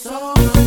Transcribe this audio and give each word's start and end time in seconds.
So 0.00 0.57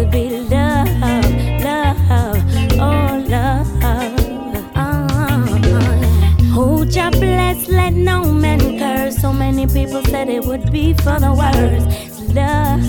to 0.00 0.06
be 0.10 0.30
love, 0.48 0.88
love, 1.62 1.98
oh 2.80 3.24
love. 3.28 3.68
Uh-huh. 3.84 5.06
Hold 6.54 6.90
Jah 6.90 7.10
bless, 7.10 7.68
let 7.68 7.92
no 7.92 8.24
man 8.24 8.78
curse. 8.78 9.18
So 9.18 9.30
many 9.32 9.66
people 9.66 10.02
said 10.04 10.28
it 10.30 10.44
would 10.44 10.72
be 10.72 10.94
for 10.94 11.18
the 11.20 11.32
worse. 11.34 11.84
Love 12.34 12.88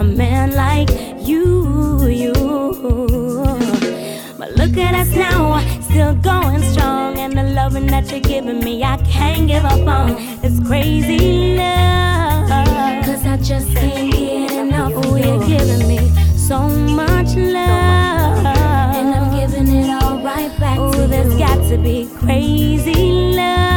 a 0.00 0.04
man 0.04 0.54
like 0.54 0.88
you, 1.28 2.06
you. 2.06 2.32
But 4.38 4.52
look 4.52 4.78
at 4.78 4.94
us 4.94 5.14
now, 5.14 5.60
still 5.82 6.14
going 6.14 6.62
strong, 6.72 7.18
and 7.18 7.36
the 7.36 7.42
loving 7.42 7.86
that 7.88 8.10
you're 8.10 8.20
giving 8.20 8.60
me, 8.60 8.82
I 8.82 8.96
can't 8.98 9.46
give 9.46 9.64
up 9.66 9.86
on. 9.86 10.16
It's 10.42 10.58
crazy 10.66 11.56
love, 11.56 12.48
cause 13.04 13.26
I 13.26 13.36
just 13.36 13.68
can't 13.76 14.10
get 14.12 14.52
enough. 14.52 14.94
of 14.94 15.18
You're 15.18 15.46
giving 15.46 15.86
me 15.86 15.99
so 16.50 16.68
much 16.68 17.36
love. 17.36 18.44
And 18.44 19.14
I'm 19.14 19.30
giving 19.38 19.68
it 19.68 19.88
all 20.02 20.18
right 20.18 20.50
back 20.58 20.80
Ooh, 20.80 20.90
to 20.90 20.98
you. 20.98 21.04
Oh, 21.04 21.06
there's 21.06 21.38
got 21.38 21.68
to 21.68 21.78
be 21.78 22.10
crazy 22.18 23.36
love. 23.36 23.69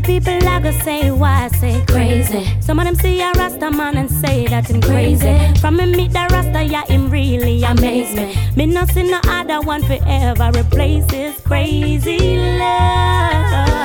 many 0.00 0.20
people 0.20 0.48
I 0.48 0.60
go 0.60 0.70
say 0.70 1.10
why 1.10 1.48
say 1.48 1.84
crazy. 1.86 2.46
Some 2.60 2.78
of 2.78 2.84
them 2.84 2.94
see 2.96 3.20
a 3.20 3.32
Rasta 3.32 3.70
man 3.70 3.96
and 3.96 4.10
say 4.10 4.46
that 4.46 4.66
crazy. 4.82 5.60
From 5.60 5.76
me 5.76 5.86
meet 5.86 6.12
that 6.12 6.30
Rasta, 6.30 6.62
yeah, 6.62 6.84
him 6.86 7.10
really 7.10 7.62
amaze 7.62 8.14
me. 8.14 8.36
Me 8.56 8.66
not 8.66 8.88
see 8.90 9.02
no 9.02 9.20
other 9.24 9.60
one 9.60 9.82
forever 9.82 10.50
replaces 10.52 11.40
crazy 11.40 12.36
love. 12.36 13.77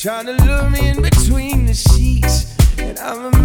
Trying 0.00 0.26
to 0.26 0.44
lure 0.44 0.70
me 0.70 0.90
in 0.90 1.02
between 1.02 1.66
the 1.66 1.74
sheets. 1.74 2.46
And 2.78 3.00
I'm 3.00 3.34
a 3.34 3.37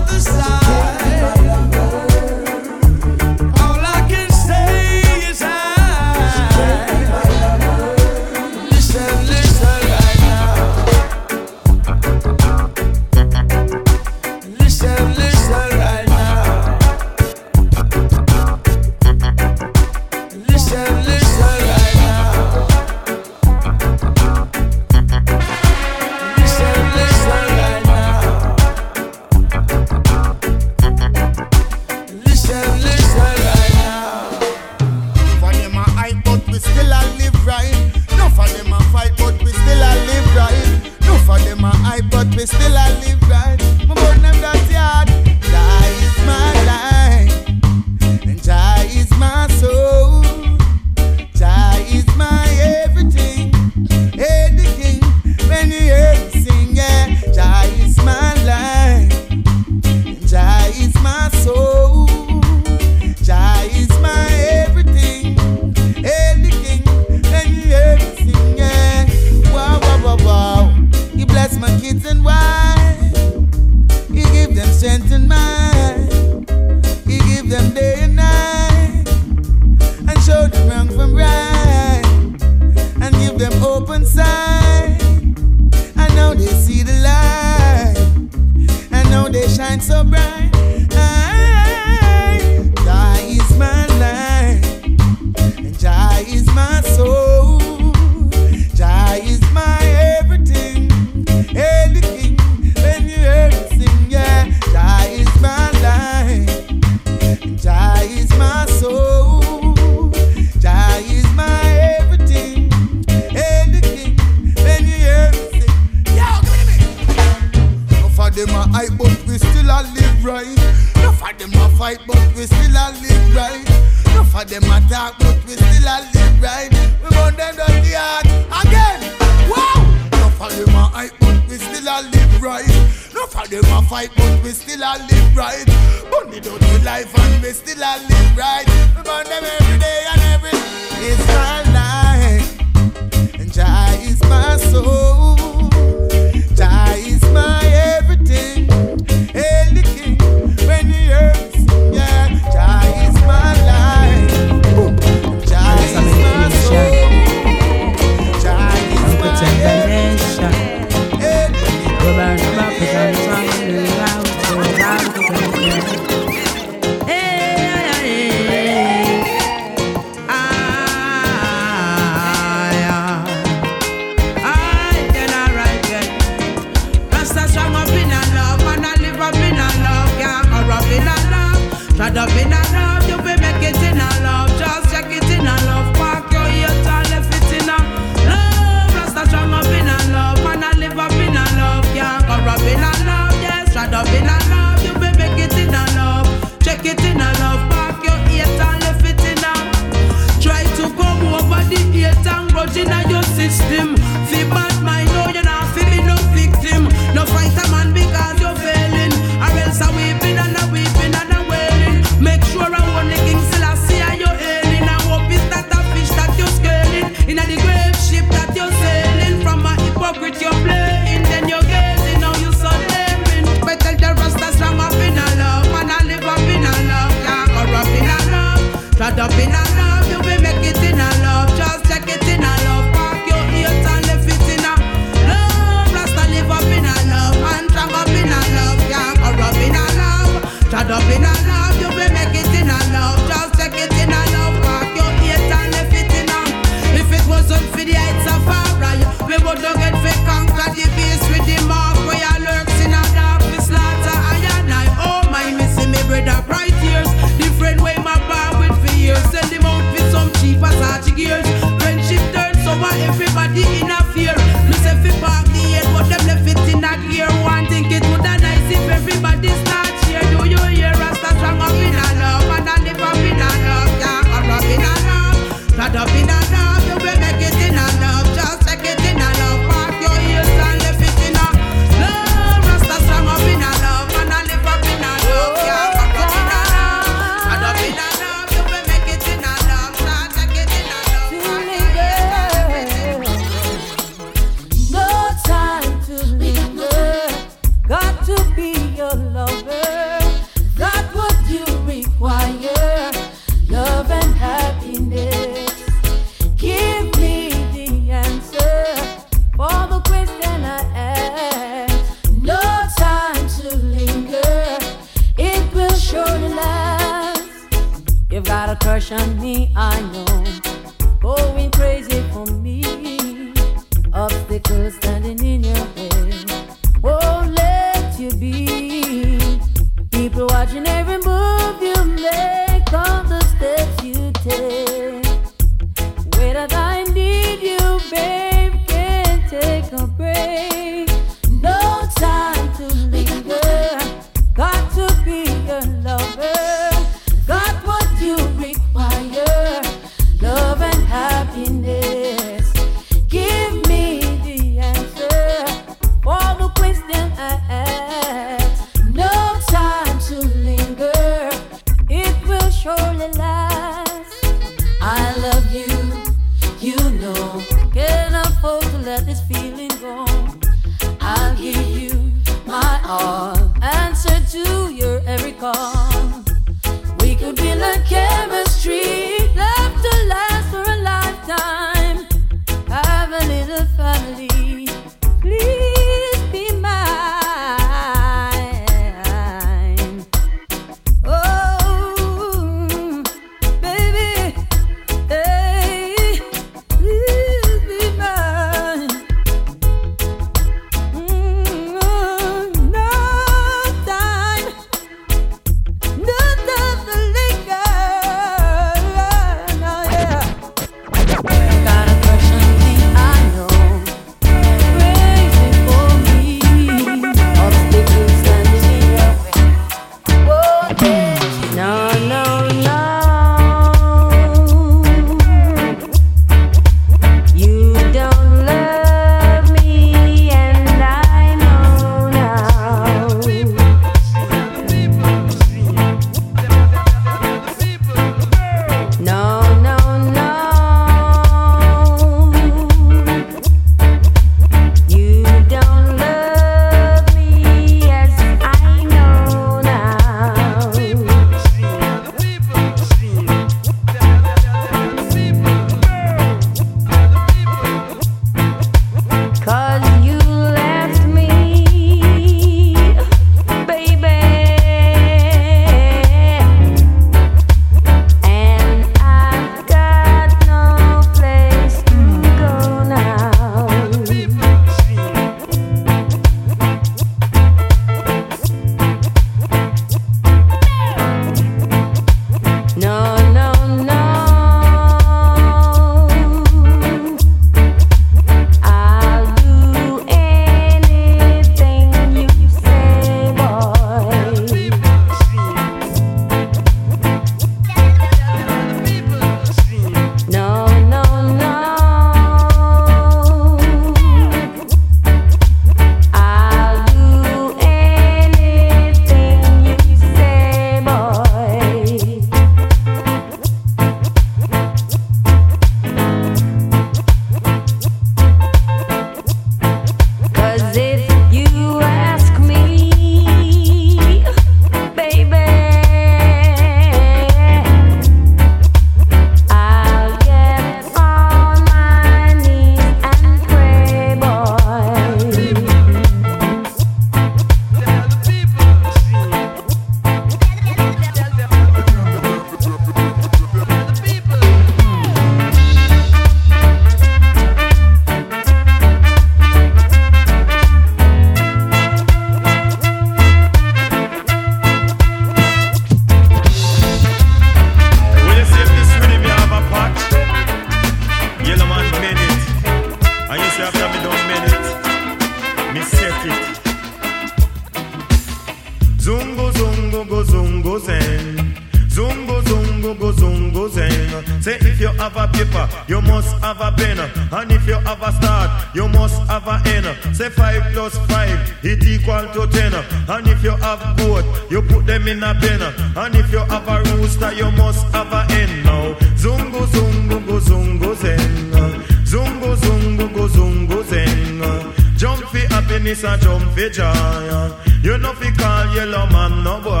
You 598.08 598.16
know 598.16 598.32
fi 598.32 598.50
call 598.52 598.86
Yellowman 598.94 599.64
no 599.64 599.82
boy. 599.82 600.00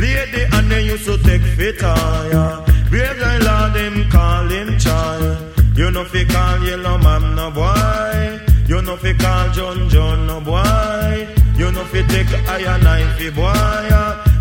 Lady 0.00 0.44
and 0.50 0.72
they 0.72 0.86
used 0.86 1.04
to 1.04 1.18
take 1.18 1.42
fit 1.42 1.78
tire. 1.78 2.64
Brave 2.88 3.18
guy 3.20 3.36
lord 3.36 3.74
them 3.74 4.08
call 4.10 4.48
him 4.48 4.78
child. 4.78 5.38
You 5.76 5.90
know 5.90 6.06
fi 6.06 6.24
call 6.24 6.64
Yellowman 6.64 7.34
no 7.34 7.50
boy. 7.50 8.40
You 8.66 8.80
know 8.80 8.96
fi 8.96 9.12
call 9.12 9.50
John 9.52 9.90
John 9.90 10.26
no 10.26 10.40
boy. 10.40 11.28
You 11.58 11.70
know 11.70 11.84
fi 11.84 12.00
take 12.08 12.32
iron 12.48 12.82
knife 12.82 13.34
boy. 13.34 13.90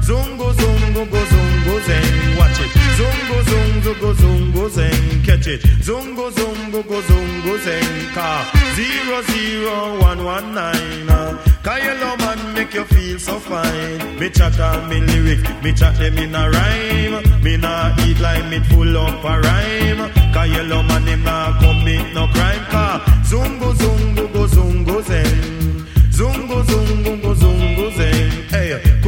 Zungo 0.07 0.53
zungo 0.53 1.03
go 1.11 1.21
zungo 1.31 1.75
zen. 1.85 2.37
Watch 2.37 2.61
it. 2.61 2.80
Zungo 3.31 3.43
zungo 3.43 3.99
go 3.99 4.13
zungo 4.13 4.69
zen. 4.69 5.23
Catch 5.23 5.47
it. 5.47 5.61
Zungo 5.81 6.31
zungo 6.31 6.83
go 6.87 7.01
zungo 7.01 7.57
zen. 7.63 8.13
Car 8.13 8.45
zero 8.75 9.21
zero 9.21 9.99
one 10.01 10.23
one 10.25 10.53
nine. 10.53 11.09
Ah. 11.09 11.37
Cause 11.63 11.83
Yellowman 11.83 12.53
make 12.53 12.73
you 12.73 12.83
feel 12.85 13.19
so 13.19 13.39
fine. 13.39 14.19
Me 14.19 14.29
chat 14.29 14.59
on 14.59 14.89
me 14.89 14.99
lyric, 14.99 15.39
me 15.63 15.71
chat 15.73 15.95
them 15.97 16.17
in 16.17 16.35
a 16.35 16.49
rhyme. 16.49 17.43
Me 17.43 17.57
nah 17.57 17.95
eat 18.05 18.19
like 18.19 18.45
me 18.49 18.59
full 18.69 18.97
up 18.97 19.23
a 19.23 19.39
rhyme. 19.39 20.11
Yellowman 20.51 21.03
him 21.03 21.23
nah 21.23 21.57
commit 21.59 22.13
no 22.13 22.27
crime. 22.27 22.65
Cause 22.69 23.01
zungo 23.31 23.73
zungo 23.73 24.33
go 24.33 24.45
zungo 24.47 25.01
zen. 25.03 25.85
Zungo 26.11 26.63
zungo 26.63 26.63
go 26.63 26.63
zungo 26.63 27.20
zen. 27.20 27.20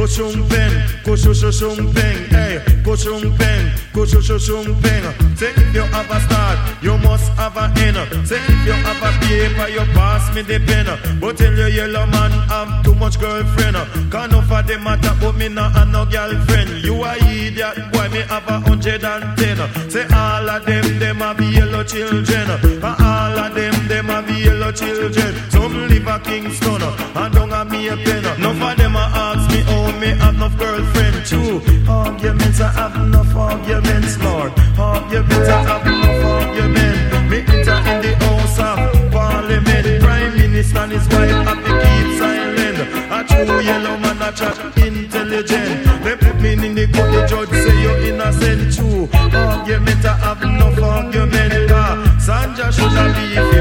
Hey, 0.04 0.10
kushung 0.10 0.48
pen, 0.50 0.70
kushushung 1.02 1.94
peng. 1.94 2.28
Hey, 2.28 2.58
kushung 2.84 3.38
pen, 3.38 3.72
kushushung 3.94 4.82
peng. 4.82 5.34
Say 5.34 5.48
if 5.56 5.74
you 5.74 5.80
have 5.80 6.10
a 6.10 6.20
start, 6.20 6.58
you 6.82 6.98
must 6.98 7.32
have 7.32 7.56
a 7.56 7.72
end. 7.80 7.96
Say 8.28 8.36
if 8.36 8.66
you 8.66 8.72
have 8.72 9.02
a 9.02 9.10
paper, 9.24 9.68
you 9.70 9.80
pass 9.94 10.34
me 10.34 10.42
the 10.42 10.60
pen. 10.60 10.86
But 11.18 11.38
tell 11.38 11.54
your 11.54 11.68
yellow 11.68 12.04
man 12.06 12.32
have 12.48 12.84
too 12.84 12.94
much 12.94 13.18
girlfriend. 13.18 13.76
Can't 14.12 14.30
no 14.30 14.42
for 14.42 14.62
them 14.62 14.84
matter, 14.84 15.16
but 15.18 15.36
me 15.36 15.48
not 15.48 15.72
have 15.72 15.88
no 15.88 16.04
girlfriend. 16.04 16.84
You 16.84 17.02
a 17.02 17.16
idiot, 17.16 17.90
boy, 17.90 18.08
me 18.10 18.20
have 18.28 18.46
a 18.46 18.60
hundred 18.60 19.04
and 19.04 19.38
ten. 19.38 19.56
Say 19.90 20.04
all 20.12 20.50
of 20.50 20.66
them, 20.66 20.98
them 20.98 21.16
have 21.16 21.40
yellow 21.40 21.82
children. 21.82 22.50
And 22.50 22.84
all 22.84 23.38
of 23.38 23.54
them, 23.54 23.88
them 23.88 24.06
have 24.06 24.28
yellow 24.28 24.70
children. 24.70 25.50
Some 25.50 25.88
live 25.88 26.06
a 26.06 26.18
Kingston, 26.20 26.82
and 26.82 27.34
don't 27.34 27.53
pen. 27.92 28.22
None 28.40 28.62
of 28.62 28.76
them 28.76 28.96
a 28.96 29.04
ask 29.24 29.50
me, 29.50 29.62
oh, 29.68 29.92
me 30.00 30.08
have 30.22 30.36
no 30.36 30.48
girlfriend. 30.56 31.26
True, 31.26 31.60
arguments, 31.88 32.60
I 32.60 32.70
have 32.72 32.96
enough 32.96 33.34
arguments, 33.34 34.18
Lord. 34.22 34.52
Arguments, 34.78 35.48
I 35.48 35.60
have 35.70 35.86
enough 35.86 36.24
arguments. 36.24 37.30
Me 37.30 37.38
enter 37.40 37.78
in 37.90 37.98
the 38.04 38.12
house 38.24 38.58
of 38.58 39.12
parliament. 39.12 40.02
Prime 40.02 40.34
Minister 40.36 40.78
and 40.78 40.92
his 40.92 41.06
wife 41.08 41.30
have 41.48 41.62
to 41.66 41.72
keep 41.84 42.08
silent. 42.18 42.78
A 43.16 43.18
true 43.28 43.60
Yellowman, 43.60 44.22
a 44.22 44.30
chat 44.32 44.58
intelligent. 44.78 46.04
They 46.04 46.16
put 46.16 46.40
me 46.40 46.52
in 46.52 46.74
the 46.74 46.86
court, 46.92 47.10
the 47.12 47.26
judge 47.26 47.50
say 47.64 47.82
you're 47.82 47.98
innocent. 48.08 48.74
True, 48.74 49.08
argument, 49.12 50.04
I 50.04 50.16
have 50.24 50.42
enough 50.42 50.82
argument. 50.82 51.70
Ah, 51.70 51.84
Cause 52.04 52.24
Sandra 52.24 52.72
should 52.72 52.92
have 52.92 53.14
be 53.16 53.53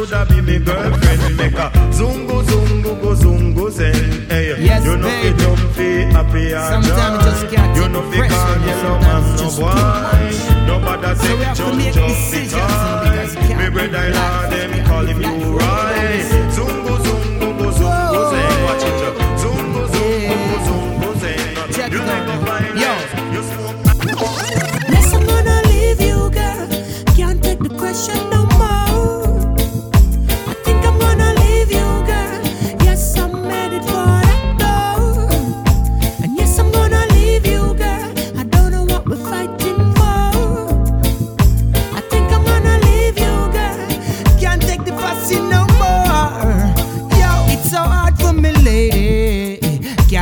Anne 0.00 0.06
should 0.06 0.16
have 0.16 0.28
be 0.28 0.40
me 0.40 0.58
girlfriend. 0.58 1.36
Make 1.36 1.52
a 1.54 1.70
zungo, 1.92 2.42
zungo, 2.42 3.00
go 3.02 3.14
zungo 3.14 3.70
zen. 3.70 4.28
Hey, 4.28 4.56
Yes, 4.64 4.84
you 4.84 4.96
know 4.96 5.08
baby. 5.08 5.38
jump 5.38 5.58
fi 5.74 5.88
happy 6.12 6.52
and 6.54 6.84
Sometimes 6.84 7.24
you 7.24 7.30
just 7.30 7.54
can't 7.54 7.76
You 7.76 7.88
know 7.88 8.00
the 8.10 8.16
pressure, 8.16 8.34
call 8.34 8.52
and 8.52 8.64
yellow 8.64 8.98
man 9.00 9.22
no 9.36 9.48
boy. 9.60 10.26
Nobody 10.66 11.14
So 11.20 11.36
we 11.36 11.44
say 11.44 11.52
to 11.52 11.54
jump, 11.54 11.94
jump 11.94 12.08
decisions, 12.08 12.52
fi 12.52 12.60
and 12.60 13.00
because 13.04 13.34
toy. 13.34 13.40
we 13.40 13.48
can't 13.48 13.60
Me 13.60 13.68
brother 13.70 14.10
life 14.10 14.16
Lord 14.16 14.52
them 14.52 14.72
is 14.72 14.88
call 14.88 15.06
him 15.06 15.20
you 15.20 15.58
right. 15.58 15.79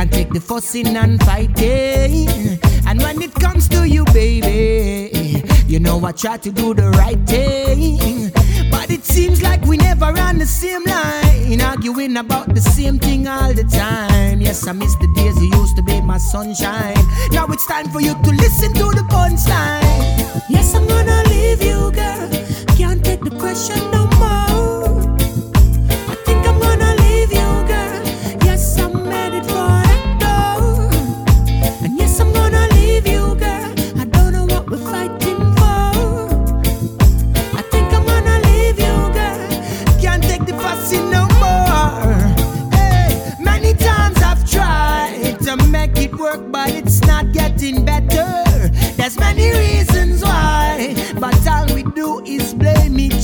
Can't 0.09 0.25
take 0.25 0.33
the 0.33 0.41
fussing 0.41 0.95
and 0.97 1.21
fighting. 1.23 2.27
Eh? 2.27 2.57
And 2.87 2.99
when 3.01 3.21
it 3.21 3.33
comes 3.35 3.69
to 3.69 3.87
you, 3.87 4.05
baby, 4.05 5.43
you 5.67 5.79
know 5.79 6.03
I 6.03 6.11
try 6.13 6.37
to 6.37 6.51
do 6.51 6.73
the 6.73 6.89
right 6.91 7.19
thing. 7.27 8.31
But 8.71 8.89
it 8.89 9.05
seems 9.05 9.43
like 9.43 9.61
we 9.65 9.77
never 9.77 10.05
on 10.05 10.39
the 10.39 10.47
same 10.47 10.83
line, 10.85 11.61
arguing 11.61 12.17
about 12.17 12.55
the 12.55 12.61
same 12.61 12.97
thing 12.97 13.27
all 13.27 13.53
the 13.53 13.63
time. 13.65 14.41
Yes, 14.41 14.67
I 14.67 14.71
miss 14.71 14.95
the 14.95 15.07
days 15.15 15.39
you 15.41 15.51
used 15.59 15.75
to 15.75 15.83
be 15.83 16.01
my 16.01 16.17
sunshine. 16.17 16.97
Now 17.31 17.45
it's 17.47 17.67
time 17.67 17.89
for 17.89 18.01
you 18.01 18.13
to 18.13 18.31
listen 18.31 18.73
to 18.73 18.85
the 18.85 19.05
punchline. 19.09 20.41
Yes, 20.49 20.73
I'm 20.73 20.87
gonna 20.87 21.23
leave 21.29 21.61
you, 21.61 21.91
girl. 21.91 22.29
Can't 22.77 23.03
take 23.05 23.21
the 23.21 23.35
question 23.37 23.77
no 23.91 24.07
more. 24.17 24.38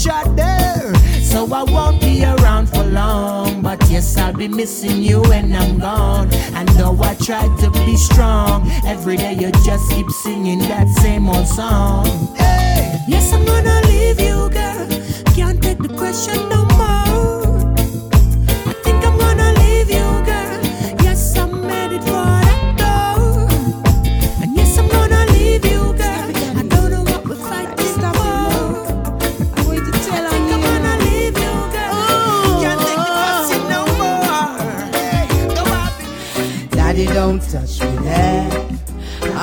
Other. 0.07 0.93
So 1.21 1.47
I 1.53 1.63
won't 1.63 2.01
be 2.01 2.23
around 2.23 2.67
for 2.67 2.83
long, 2.83 3.61
but 3.61 3.79
yes, 3.89 4.17
I'll 4.17 4.33
be 4.33 4.47
missing 4.47 5.01
you 5.01 5.21
when 5.21 5.53
I'm 5.53 5.79
gone. 5.79 6.31
And 6.53 6.67
though 6.69 6.97
I 7.01 7.15
try 7.15 7.47
to 7.61 7.71
be 7.71 7.95
strong, 7.95 8.69
every 8.85 9.17
day 9.17 9.33
you 9.33 9.51
just 9.63 9.89
keep 9.91 10.09
singing 10.09 10.59
that 10.59 10.87
same 11.01 11.29
old 11.29 11.47
song. 11.47 12.05
Hey. 12.35 12.99
Yes, 13.07 13.31
I'm 13.33 13.45
gonna 13.45 13.81
leave 13.87 14.19
you, 14.19 14.49
girl. 14.49 14.87
Can't 15.33 15.61
take 15.61 15.79
the 15.79 15.93
question 15.97 16.37
no 16.49 16.64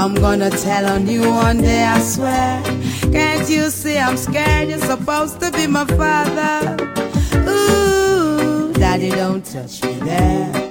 I'm 0.03 0.15
gonna 0.15 0.51
tell 0.51 0.87
on 0.87 1.07
you 1.07 1.21
one 1.21 1.59
day, 1.59 1.85
I 1.85 2.01
swear. 2.01 2.61
Can't 3.13 3.49
you 3.49 3.71
see 3.71 3.97
I'm 3.97 4.17
scared? 4.17 4.69
You're 4.69 4.79
supposed 4.81 5.39
to 5.39 5.53
be 5.53 5.69
my 5.69 5.85
father. 5.85 6.77
Ooh, 7.49 8.73
Daddy, 8.73 9.11
don't 9.11 9.47
touch 9.47 9.81
me 9.85 9.93
there. 10.01 10.71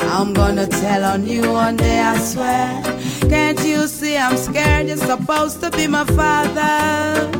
I'm 0.00 0.34
gonna 0.34 0.66
tell 0.66 1.04
on 1.04 1.26
you 1.26 1.50
one 1.52 1.78
day, 1.78 2.00
I 2.00 2.18
swear. 2.18 2.82
Can't 3.30 3.58
you 3.64 3.86
see 3.86 4.18
I'm 4.18 4.36
scared? 4.36 4.88
You're 4.88 4.98
supposed 4.98 5.62
to 5.62 5.70
be 5.70 5.86
my 5.86 6.04
father. 6.04 7.30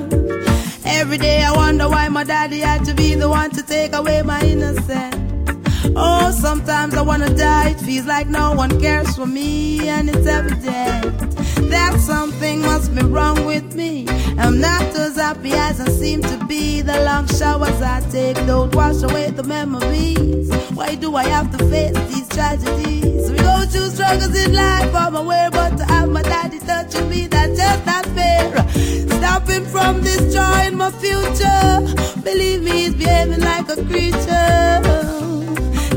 Every 0.86 1.18
day 1.18 1.44
I 1.44 1.52
wonder 1.54 1.86
why 1.86 2.08
my 2.08 2.24
daddy 2.24 2.60
had 2.60 2.82
to 2.86 2.94
be 2.94 3.14
the 3.14 3.28
one 3.28 3.50
to 3.50 3.62
take 3.62 3.94
away 3.94 4.22
my 4.22 4.40
innocence. 4.40 5.16
Oh, 5.94 6.30
sometimes 6.30 6.94
I 6.94 7.02
wanna 7.02 7.28
die. 7.28 7.70
It 7.72 7.80
feels 7.80 8.06
like 8.06 8.26
no 8.26 8.54
one 8.54 8.80
cares 8.80 9.14
for 9.16 9.26
me, 9.26 9.86
and 9.86 10.08
it's 10.08 10.26
evident 10.26 11.25
that 11.70 11.98
something 12.00 12.60
must 12.62 12.94
be 12.94 13.02
wrong 13.02 13.44
with 13.44 13.74
me. 13.74 14.06
I'm 14.38 14.60
not 14.60 14.82
as 14.82 15.16
happy 15.16 15.52
as 15.52 15.80
I 15.80 15.88
seem 15.88 16.22
to 16.22 16.44
be. 16.46 16.80
The 16.80 17.02
long 17.04 17.26
showers 17.28 17.80
I 17.82 18.00
take 18.10 18.36
don't 18.46 18.74
wash 18.74 19.02
away 19.02 19.30
the 19.30 19.42
memories. 19.42 20.50
Why 20.74 20.94
do 20.94 21.16
I 21.16 21.24
have 21.24 21.50
to 21.56 21.58
face 21.68 21.98
these 22.12 22.28
tragedies? 22.28 23.30
We 23.30 23.38
go 23.38 23.64
through 23.66 23.90
struggles 23.90 24.34
in 24.36 24.54
life, 24.54 24.94
I'm 24.94 25.16
aware, 25.16 25.50
but 25.50 25.76
to 25.78 25.84
have 25.84 26.10
my 26.10 26.22
daddy 26.22 26.58
touching 26.60 27.08
me, 27.08 27.26
that's 27.26 27.56
just 27.56 27.86
not 27.86 28.06
fair. 28.06 28.68
Stopping 29.18 29.64
from 29.64 30.00
destroying 30.02 30.76
my 30.76 30.90
future. 30.90 32.22
Believe 32.22 32.62
me, 32.62 32.70
he's 32.70 32.94
behaving 32.94 33.40
like 33.40 33.68
a 33.68 33.76
creature. 33.84 34.82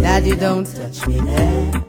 Daddy, 0.02 0.36
don't 0.36 0.66
touch 0.66 1.06
me 1.08 1.20
there. 1.20 1.84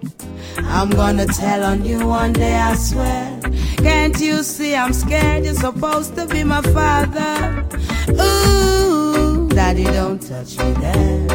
I'm 0.65 0.91
gonna 0.91 1.27
tell 1.27 1.65
on 1.65 1.85
you 1.85 2.07
one 2.07 2.33
day, 2.33 2.55
I 2.57 2.75
swear. 2.75 3.41
Can't 3.83 4.19
you 4.21 4.43
see 4.43 4.75
I'm 4.75 4.93
scared? 4.93 5.45
You're 5.45 5.55
supposed 5.55 6.15
to 6.17 6.27
be 6.27 6.45
my 6.45 6.63
father. 6.63 7.65
Ooh, 8.11 9.49
Daddy, 9.49 9.85
don't 9.85 10.21
touch 10.21 10.59
me 10.59 10.73
there. 10.73 11.27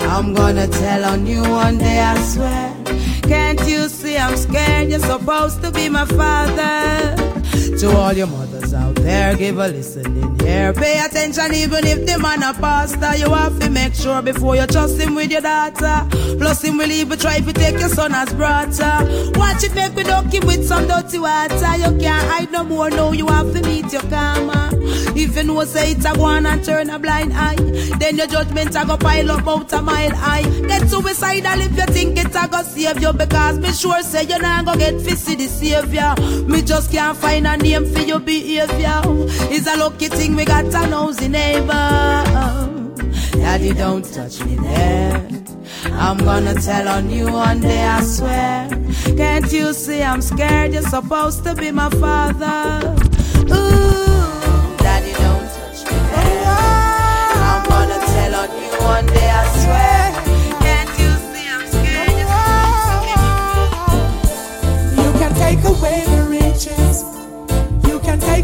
I'm 0.00 0.34
gonna 0.34 0.66
tell 0.66 1.04
on 1.04 1.26
you 1.26 1.42
one 1.42 1.78
day, 1.78 2.00
I 2.00 2.20
swear. 2.20 2.74
Can't 3.22 3.60
you 3.66 3.88
see 3.88 4.18
I'm 4.18 4.36
scared? 4.36 4.90
You're 4.90 4.98
supposed 4.98 5.62
to 5.62 5.70
be 5.70 5.88
my 5.88 6.04
father. 6.04 7.16
To 7.78 7.96
all 7.96 8.12
your 8.12 8.26
mothers 8.26 8.59
out 8.74 8.94
there, 8.96 9.36
give 9.36 9.58
a 9.58 9.68
listening 9.68 10.38
here. 10.40 10.72
Pay 10.72 10.98
attention, 11.04 11.54
even 11.54 11.86
if 11.86 12.06
the 12.06 12.18
man 12.18 12.42
a 12.42 12.52
pastor. 12.54 13.16
You 13.16 13.32
have 13.32 13.58
to 13.60 13.70
make 13.70 13.94
sure 13.94 14.22
before 14.22 14.56
you 14.56 14.66
trust 14.66 15.00
him 15.00 15.14
with 15.14 15.30
your 15.30 15.40
daughter. 15.40 16.06
Plus, 16.38 16.62
him 16.62 16.78
will 16.78 16.90
even 16.90 17.18
try 17.18 17.40
to 17.40 17.52
take 17.52 17.78
your 17.78 17.88
son 17.88 18.14
as 18.14 18.32
brother. 18.32 19.32
Watch 19.34 19.64
it 19.64 19.74
make 19.74 19.94
me 19.94 20.04
duck 20.04 20.32
him 20.32 20.46
with 20.46 20.66
some 20.66 20.86
dirty 20.86 21.18
water. 21.18 21.76
You 21.76 21.98
can't 21.98 22.28
hide 22.28 22.52
no 22.52 22.64
more, 22.64 22.90
no, 22.90 23.12
you 23.12 23.26
have 23.26 23.52
to 23.52 23.62
meet 23.62 23.92
your 23.92 24.02
karma. 24.02 24.70
If 25.16 25.36
you 25.36 25.66
say 25.66 25.92
it's 25.92 26.04
a 26.04 26.18
one 26.18 26.46
and 26.46 26.64
turn 26.64 26.90
a 26.90 26.98
blind 26.98 27.32
eye, 27.34 27.56
then 27.98 28.16
your 28.16 28.26
judgment 28.26 28.74
a 28.76 28.84
go 28.86 28.96
pile 28.96 29.30
up 29.32 29.46
out 29.46 29.72
a 29.72 29.82
mile 29.82 30.14
high. 30.14 30.42
Get 30.66 30.88
suicidal 30.88 31.60
if 31.60 31.76
you 31.76 31.86
think 31.94 32.18
it's 32.18 32.36
a 32.36 32.48
go 32.48 32.62
save 32.62 33.00
you, 33.00 33.12
because 33.12 33.58
me 33.58 33.72
sure 33.72 34.02
say 34.02 34.24
you're 34.24 34.40
not 34.40 34.64
gonna 34.64 34.78
get 34.78 35.00
fishy 35.00 35.34
the 35.34 35.46
savior. 35.46 36.14
Me 36.46 36.62
just 36.62 36.92
can't 36.92 37.16
find 37.16 37.46
a 37.46 37.56
name 37.56 37.84
for 37.92 38.00
your 38.00 38.20
behavior. 38.20 38.59
It's 38.62 39.66
a 39.66 39.76
lucky 39.76 40.08
thing 40.08 40.36
we 40.36 40.44
got 40.44 40.66
a 40.66 40.86
nosy 40.86 41.28
neighbor. 41.28 41.72
Daddy, 43.32 43.72
don't 43.72 44.04
touch 44.04 44.42
me 44.44 44.56
there. 44.56 45.28
I'm 45.92 46.18
gonna 46.18 46.54
tell 46.54 46.88
on 46.88 47.10
you 47.10 47.32
one 47.32 47.60
day, 47.60 47.84
I 47.84 48.00
swear. 48.02 48.68
Can't 49.16 49.50
you 49.52 49.72
see 49.72 50.02
I'm 50.02 50.22
scared? 50.22 50.72
You're 50.72 50.82
supposed 50.82 51.44
to 51.44 51.54
be 51.54 51.70
my 51.70 51.90
father. 51.90 52.94
Ooh, 53.48 54.76
Daddy, 54.78 55.12
don't 55.12 55.48
touch 55.56 55.84
me 55.90 55.98
there. 56.12 56.44
I'm 56.46 57.62
gonna 57.68 57.98
tell 58.14 58.34
on 58.42 58.50
you 58.62 58.70
one 58.94 59.06
day, 59.06 59.19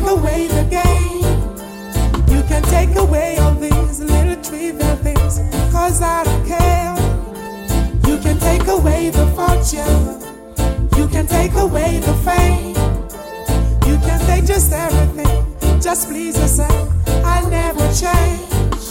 away 0.09 0.47
the 0.47 0.65
game. 0.71 1.23
You 2.29 2.43
can 2.45 2.63
take 2.65 2.95
away 2.97 3.39
all 3.39 3.55
these 3.55 4.01
little 4.01 4.43
trivial 4.43 4.97
things. 4.97 5.41
Cause 5.73 6.03
I 6.03 6.25
don't 6.25 6.47
care. 6.47 6.95
You 8.09 8.19
can 8.19 8.39
take 8.39 8.67
away 8.67 9.11
the 9.11 9.27
fortune. 9.39 10.21
You 10.99 11.09
can 11.09 11.27
take 11.27 11.55
away 11.55 11.99
the 11.99 12.15
fame. 12.27 12.75
You 13.89 13.99
can 13.99 14.21
take 14.27 14.47
just 14.47 14.73
everything. 14.73 15.81
Just 15.81 16.09
please 16.09 16.39
yourself. 16.39 16.89
I'll 17.25 17.51
never 17.51 17.87
change. 17.93 18.87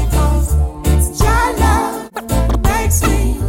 Because 0.00 0.54
it's 0.92 1.20
your 1.20 1.46
love 1.58 2.62
makes 2.62 3.02
me 3.02 3.40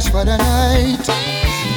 gosh, 0.00 0.12
what 0.14 0.28
a 0.28 0.36
night. 0.36 1.06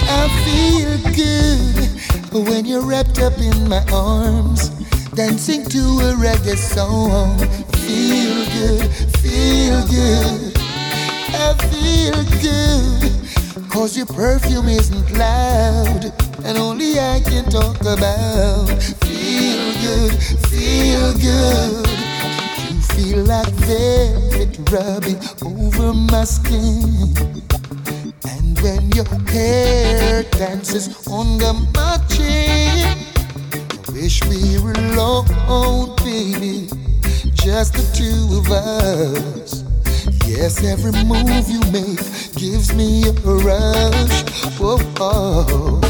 I 0.09 0.27
feel 0.45 0.97
good 1.13 2.47
when 2.47 2.65
you're 2.65 2.85
wrapped 2.85 3.19
up 3.19 3.37
in 3.39 3.67
my 3.67 3.83
arms, 3.91 4.69
dancing 5.15 5.65
to 5.65 5.79
a 5.79 6.13
reggae 6.15 6.57
song. 6.57 7.37
Feel 7.83 8.45
good, 8.57 8.89
feel 9.19 9.85
good. 9.87 10.53
I 11.35 11.53
feel 11.71 12.23
good, 12.41 13.69
cause 13.69 13.97
your 13.97 14.05
perfume 14.05 14.69
isn't 14.69 15.17
loud, 15.17 16.13
and 16.45 16.57
only 16.57 16.99
I 16.99 17.19
can 17.25 17.45
talk 17.49 17.81
about. 17.81 18.67
Feel 19.03 19.73
good, 19.81 20.13
feel 20.49 21.13
good. 21.19 21.87
Feel 22.93 23.23
like 23.25 23.53
velvet 23.67 24.71
rubbing 24.71 25.19
over 25.43 25.93
my 25.93 26.23
skin. 26.23 27.42
When 28.63 28.89
your 28.91 29.03
hair 29.27 30.23
dances 30.23 31.05
under 31.09 31.51
my 31.75 31.97
chin, 32.07 32.97
I 33.53 33.91
wish 33.91 34.23
we 34.23 34.57
were 34.63 34.71
alone, 34.71 35.97
baby. 35.97 36.69
Just 37.33 37.73
the 37.73 37.83
two 37.91 38.39
of 38.39 38.49
us. 38.49 39.65
Yes, 40.25 40.63
every 40.63 40.93
move 41.03 41.49
you 41.49 41.59
make 41.73 41.99
gives 42.39 42.73
me 42.73 43.03
a 43.09 43.11
rush. 43.43 44.23
Whoa, 44.57 44.77
oh. 44.97 45.81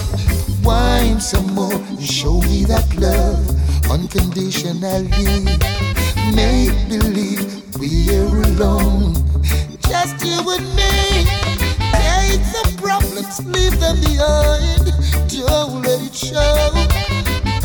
Wine 0.64 1.20
some 1.20 1.54
more 1.54 1.76
and 1.76 2.02
show 2.02 2.42
me 2.42 2.66
that 2.66 2.90
love 2.98 3.92
unconditionally. 3.92 5.46
Make 6.34 6.74
believe 6.90 7.78
we're 7.78 8.42
alone, 8.50 9.14
just 9.88 10.26
you 10.26 10.42
and 10.50 10.76
me. 10.76 11.03
Leave 13.42 13.80
them 13.80 14.00
behind. 14.00 14.86
Don't 15.28 15.82
let 15.82 16.02
it 16.02 16.14
show. 16.14 16.70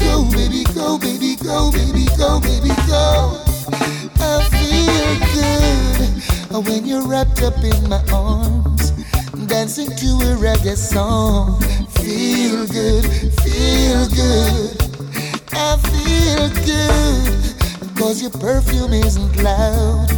Go, 0.01 0.25
baby, 0.33 0.65
go, 0.75 0.99
baby, 0.99 1.37
go, 1.37 1.71
baby, 1.71 2.07
go, 2.17 2.41
baby, 2.41 2.73
go. 2.87 3.45
I 4.21 4.43
feel 4.49 5.19
good 5.35 6.67
when 6.67 6.87
you're 6.87 7.07
wrapped 7.07 7.43
up 7.43 7.63
in 7.63 7.89
my 7.89 8.03
arms, 8.13 8.93
dancing 9.47 9.89
to 9.89 10.07
a 10.25 10.37
reggae 10.41 10.77
song. 10.77 11.61
Feel 12.01 12.67
good, 12.67 13.05
feel 13.43 14.09
good. 14.09 14.77
I 15.53 15.77
feel 15.93 16.49
good, 16.65 17.97
cause 17.97 18.23
your 18.23 18.31
perfume 18.31 18.95
isn't 18.95 19.43
loud, 19.43 20.09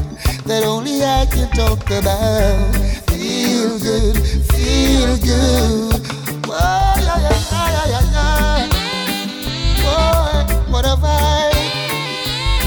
that 0.46 0.62
only 0.64 1.02
I 1.02 1.26
can 1.26 1.50
talk 1.50 1.90
about. 1.90 2.74
Feel 3.10 3.78
good, 3.80 4.16
feel 4.60 5.16
good. 5.18 6.06
Whoa, 6.46 6.56
yeah, 6.56 7.18
yeah, 7.24 7.38
yeah, 7.52 7.86
yeah, 7.92 8.04
yeah. 8.12 8.68
Boy, 9.80 9.86
oh, 9.86 10.72
what 10.72 10.84
a 10.84 10.96
vibe, 11.02 11.72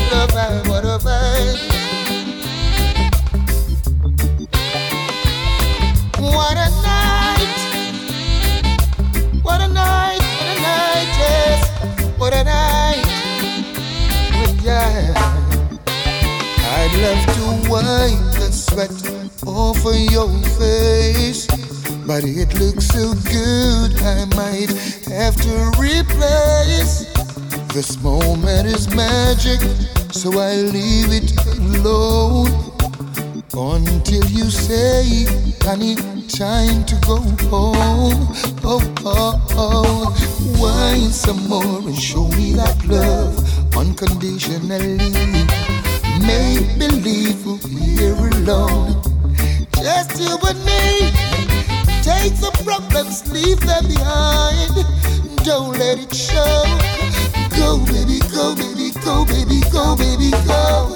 what 0.10 0.14
a 0.18 0.34
vibe, 0.34 0.68
what 0.70 0.86
a 0.86 0.98
vibe. 1.06 1.60
What 6.20 6.58
a 6.58 6.70
night, 6.82 7.58
what 9.44 9.62
a 9.62 9.68
night, 9.68 10.22
what 10.22 10.50
a 10.50 10.62
night, 10.62 11.10
yes, 11.20 11.60
what 12.18 12.34
a 12.34 12.44
night. 12.44 13.06
Oh, 14.34 14.60
Yeah, 14.64 15.14
I'd 16.76 16.94
love 17.04 17.24
to 17.36 17.70
wipe 17.70 18.34
the 18.40 18.50
sweat 18.52 18.92
off 19.46 19.86
of 19.86 19.96
your 20.12 20.30
face, 20.58 21.48
but 22.06 22.24
it 22.24 22.54
looks 22.60 22.88
so 22.88 23.14
good 23.32 23.96
I 24.02 24.26
might 24.36 24.72
have 25.08 25.36
to 25.38 25.72
replace. 25.80 27.06
This 27.74 28.02
moment 28.04 28.68
is 28.68 28.94
magic, 28.94 29.60
so 30.12 30.40
I 30.40 30.56
leave 30.56 31.12
it 31.12 31.32
alone 31.58 32.74
until 33.54 34.26
you 34.26 34.50
say, 34.50 35.26
honey, 35.62 35.96
time 36.28 36.84
to 36.86 36.96
go 37.06 37.18
home. 37.50 38.28
Oh, 38.64 38.82
oh, 39.06 39.48
oh. 39.52 40.60
Wine 40.60 41.12
some 41.12 41.48
more 41.48 41.80
and 41.80 41.98
show 41.98 42.28
me 42.30 42.54
that 42.54 42.86
love 42.86 43.38
unconditionally. 43.78 44.98
Make 46.26 46.80
believe 46.80 47.46
we're 47.46 48.30
alone. 48.30 49.02
Just 49.76 50.20
you 50.20 50.38
and 50.48 50.66
me. 50.66 51.23
Take 52.24 52.40
the 52.40 52.52
problems, 52.64 53.30
leave 53.34 53.60
them 53.60 53.84
behind. 53.86 54.72
Don't 55.44 55.76
let 55.78 56.00
it 56.00 56.16
show. 56.16 56.64
Go, 57.60 57.84
baby, 57.84 58.24
go, 58.32 58.56
baby, 58.56 58.96
go, 59.04 59.26
baby, 59.28 59.60
go, 59.68 59.92
baby, 60.00 60.32
go. 60.48 60.96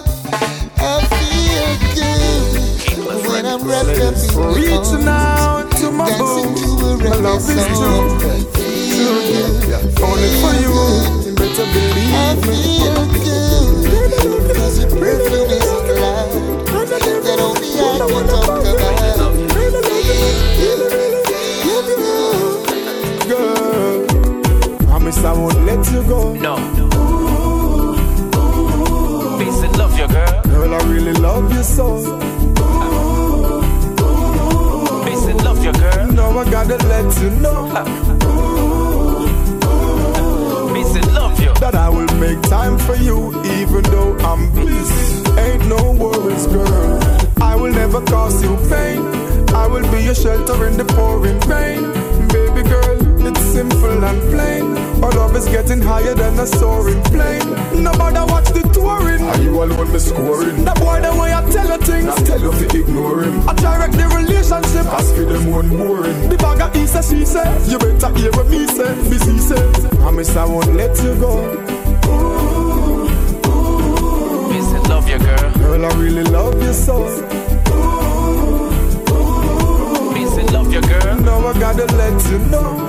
I 0.79 1.03
feel 1.19 1.67
good 1.99 3.27
when 3.27 3.45
I'm 3.45 3.59
wrapped 3.67 3.99
up 3.99 4.15
in 4.15 4.39
your 4.39 4.55
Reaching 4.55 5.03
out 5.03 5.67
to 5.83 5.91
my 5.91 6.07
dancing 6.07 6.55
bone. 6.79 6.99
to 7.03 7.07
a 7.07 7.09
My 7.11 7.15
love 7.19 7.43
is 7.43 7.59
true. 7.75 8.07
Feel 8.55 9.19
good, 9.27 9.99
Only 9.99 10.31
for 10.39 10.55
you. 10.63 10.79
You 11.27 11.35
better 11.35 11.67
believe 11.75 12.39
me. 12.47 12.79
feel 12.79 13.03
good 13.19 14.47
because 14.47 14.79
your 14.79 14.91
perfume 14.95 15.51
is 15.51 15.67
that 17.27 17.39
only 17.41 17.67
I 17.67 17.99
can 17.99 18.27
talk 18.27 18.63
about. 18.63 18.96
I 25.27 25.33
won't 25.33 25.59
let 25.65 25.91
you 25.91 26.01
go. 26.03 26.33
No. 26.35 26.55
Peace 29.37 29.61
and 29.61 29.77
love 29.77 29.99
you, 29.99 30.07
girl. 30.07 30.41
Girl, 30.43 30.73
I 30.73 30.81
really 30.93 31.13
love 31.13 31.51
you 31.51 31.63
so. 31.63 31.97
Peace 35.05 35.25
and 35.25 35.43
love 35.43 35.61
you, 35.65 35.73
girl. 35.73 36.07
Now 36.13 36.39
I 36.39 36.49
gotta 36.49 36.77
let 36.87 37.07
you 37.21 37.29
know 37.43 37.59
Peace 40.73 40.95
and 40.95 41.13
love 41.13 41.37
you. 41.41 41.53
that 41.55 41.75
I 41.75 41.89
will 41.89 42.13
make 42.25 42.41
time 42.43 42.77
for 42.77 42.95
you, 42.95 43.29
even 43.59 43.83
though 43.91 44.15
I'm 44.19 44.49
busy. 44.55 45.29
Ain't 45.41 45.67
no 45.67 45.91
worries, 45.91 46.47
girl. 46.47 46.99
I 47.41 47.53
will 47.57 47.73
never 47.73 48.01
cause 48.05 48.41
you 48.41 48.55
pain. 48.69 48.99
I 49.53 49.67
will 49.67 49.89
be 49.91 50.03
your 50.03 50.15
shelter 50.15 50.67
in 50.67 50.77
the 50.77 50.85
pouring 50.85 51.39
rain. 51.41 51.81
Baby 52.29 52.63
girl, 52.69 53.06
it's 53.27 53.41
simple 53.41 54.03
and 54.03 54.21
plain. 54.31 54.77
Our 55.03 55.11
love 55.11 55.35
is 55.35 55.45
getting 55.45 55.81
higher 55.81 56.13
than 56.13 56.39
a 56.39 56.47
soaring 56.47 57.01
plane. 57.03 57.47
Nobody 57.83 58.19
watch 58.31 58.49
the 58.55 58.63
touring. 58.73 59.21
Are 59.21 59.41
you 59.41 59.63
alone, 59.63 59.91
me 59.91 59.99
scoring? 59.99 60.63
That 60.63 60.79
boy, 60.79 61.01
the 61.01 61.11
way 61.19 61.33
I 61.33 61.41
tell 61.51 61.67
you 61.67 61.77
things. 61.83 62.07
I 62.07 62.15
tell 62.23 62.41
you 62.41 62.51
to 62.51 62.79
ignore 62.79 63.23
him. 63.23 63.49
I 63.49 63.53
direct 63.53 63.93
the 63.93 64.07
relationship. 64.07 64.85
Ask 64.87 65.13
for 65.15 65.25
them 65.25 65.51
one 65.51 65.69
boring. 65.69 66.29
The 66.29 66.37
bag 66.37 66.61
of 66.61 66.73
he 66.73 66.87
say, 66.87 67.01
she 67.01 67.25
say. 67.25 67.47
You 67.69 67.77
better 67.77 68.09
hear 68.17 68.31
what 68.31 68.47
me 68.47 68.65
say. 68.67 68.95
Me 69.09 69.17
see 69.17 69.39
say. 69.39 69.65
Promise 70.01 70.35
I 70.35 70.45
won't 70.45 70.73
let 70.73 70.95
you 71.03 71.13
go. 71.19 71.33
Peace 74.51 74.71
and 74.77 74.89
love 74.89 75.07
you, 75.09 75.19
girl. 75.19 75.51
Girl, 75.59 75.85
I 75.85 75.93
really 75.95 76.23
love 76.23 76.61
you 76.61 76.73
so. 76.73 76.97
Peace 80.13 80.37
and 80.37 80.53
love 80.53 80.71
you, 80.71 80.81
girl. 80.81 81.19
Now 81.21 81.47
I 81.47 81.59
gotta 81.59 81.85
let 81.95 82.31
you 82.31 82.39
know 82.49 82.86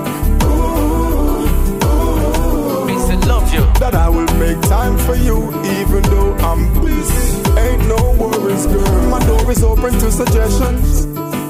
you. 3.58 3.66
that 3.80 3.94
I 3.94 4.08
will 4.08 4.32
make 4.38 4.60
time 4.62 4.96
for 4.98 5.16
you, 5.16 5.38
even 5.78 6.02
though 6.02 6.34
I'm 6.48 6.62
busy. 6.80 7.28
Ain't 7.58 7.86
no 7.88 8.00
worries, 8.18 8.66
girl. 8.66 9.02
My 9.10 9.20
door 9.26 9.50
is 9.50 9.62
open 9.62 9.92
to 9.98 10.10
suggestions. 10.10 11.06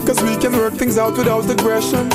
Cause 0.06 0.22
we 0.22 0.36
can 0.38 0.52
work 0.52 0.72
things 0.72 0.96
out 0.96 1.18
without 1.18 1.50
aggression. 1.50 2.08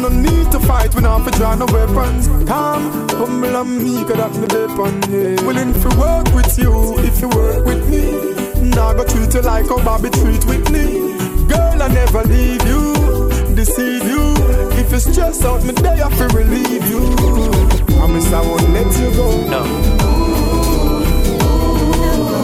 No 0.00 0.08
need 0.08 0.50
to 0.52 0.60
fight 0.60 0.94
when 0.94 1.04
I 1.04 1.30
draw 1.32 1.54
no 1.54 1.66
weapons. 1.66 2.28
Calm, 2.48 3.08
humble 3.10 3.56
and 3.60 3.84
meek, 3.84 4.08
that 4.08 4.32
me 4.40 4.46
depend. 4.46 5.04
Yeah. 5.12 5.46
Willing 5.46 5.74
to 5.74 5.88
work 6.00 6.28
with 6.34 6.58
you 6.58 6.98
if 7.00 7.20
you 7.20 7.28
work 7.28 7.66
with 7.66 7.82
me. 7.90 8.70
Now 8.70 8.94
go 8.94 9.04
treat 9.04 9.34
you 9.34 9.42
like 9.42 9.68
how 9.68 9.84
Bobby 9.84 10.08
treat 10.08 10.44
Whitney. 10.46 11.12
Girl, 11.46 11.82
I 11.82 11.88
never 11.88 12.22
leave 12.24 12.64
you, 12.66 13.54
deceive 13.54 14.04
you. 14.04 14.34
If 14.80 14.90
you 14.92 14.98
stress 15.00 15.44
out, 15.44 15.62
me 15.62 15.74
day 15.74 16.00
I 16.00 16.08
feel 16.16 16.28
relieve 16.28 16.88
you. 16.88 17.75
Promise 18.06 18.32
I 18.32 18.40
won't 18.40 18.70
let 18.70 18.86
you 19.00 19.10
go. 19.10 19.26
No. 19.50 19.62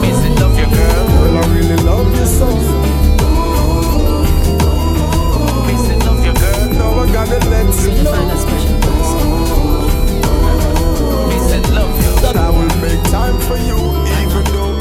Peace 0.02 0.22
and 0.26 0.34
love 0.40 0.58
you, 0.58 0.66
girl. 0.66 1.06
Girl, 1.06 1.38
I 1.38 1.46
really 1.54 1.76
love 1.84 2.10
you 2.18 2.26
so. 2.26 2.48
Peace 5.68 5.88
and 5.92 6.04
love 6.04 6.26
you, 6.26 6.34
girl. 6.34 6.68
Now 6.80 6.98
I 6.98 7.06
gotta 7.12 7.38
let 7.48 7.68
you 7.78 8.02
know 8.02 8.10
Peace 11.30 11.52
and 11.52 11.68
love 11.72 11.94
you. 12.02 12.12
that 12.22 12.36
I 12.36 12.50
will 12.50 12.74
make 12.82 13.00
time 13.04 13.38
for 13.46 13.56
you, 13.56 13.78
even 14.18 14.44
though 14.52 14.72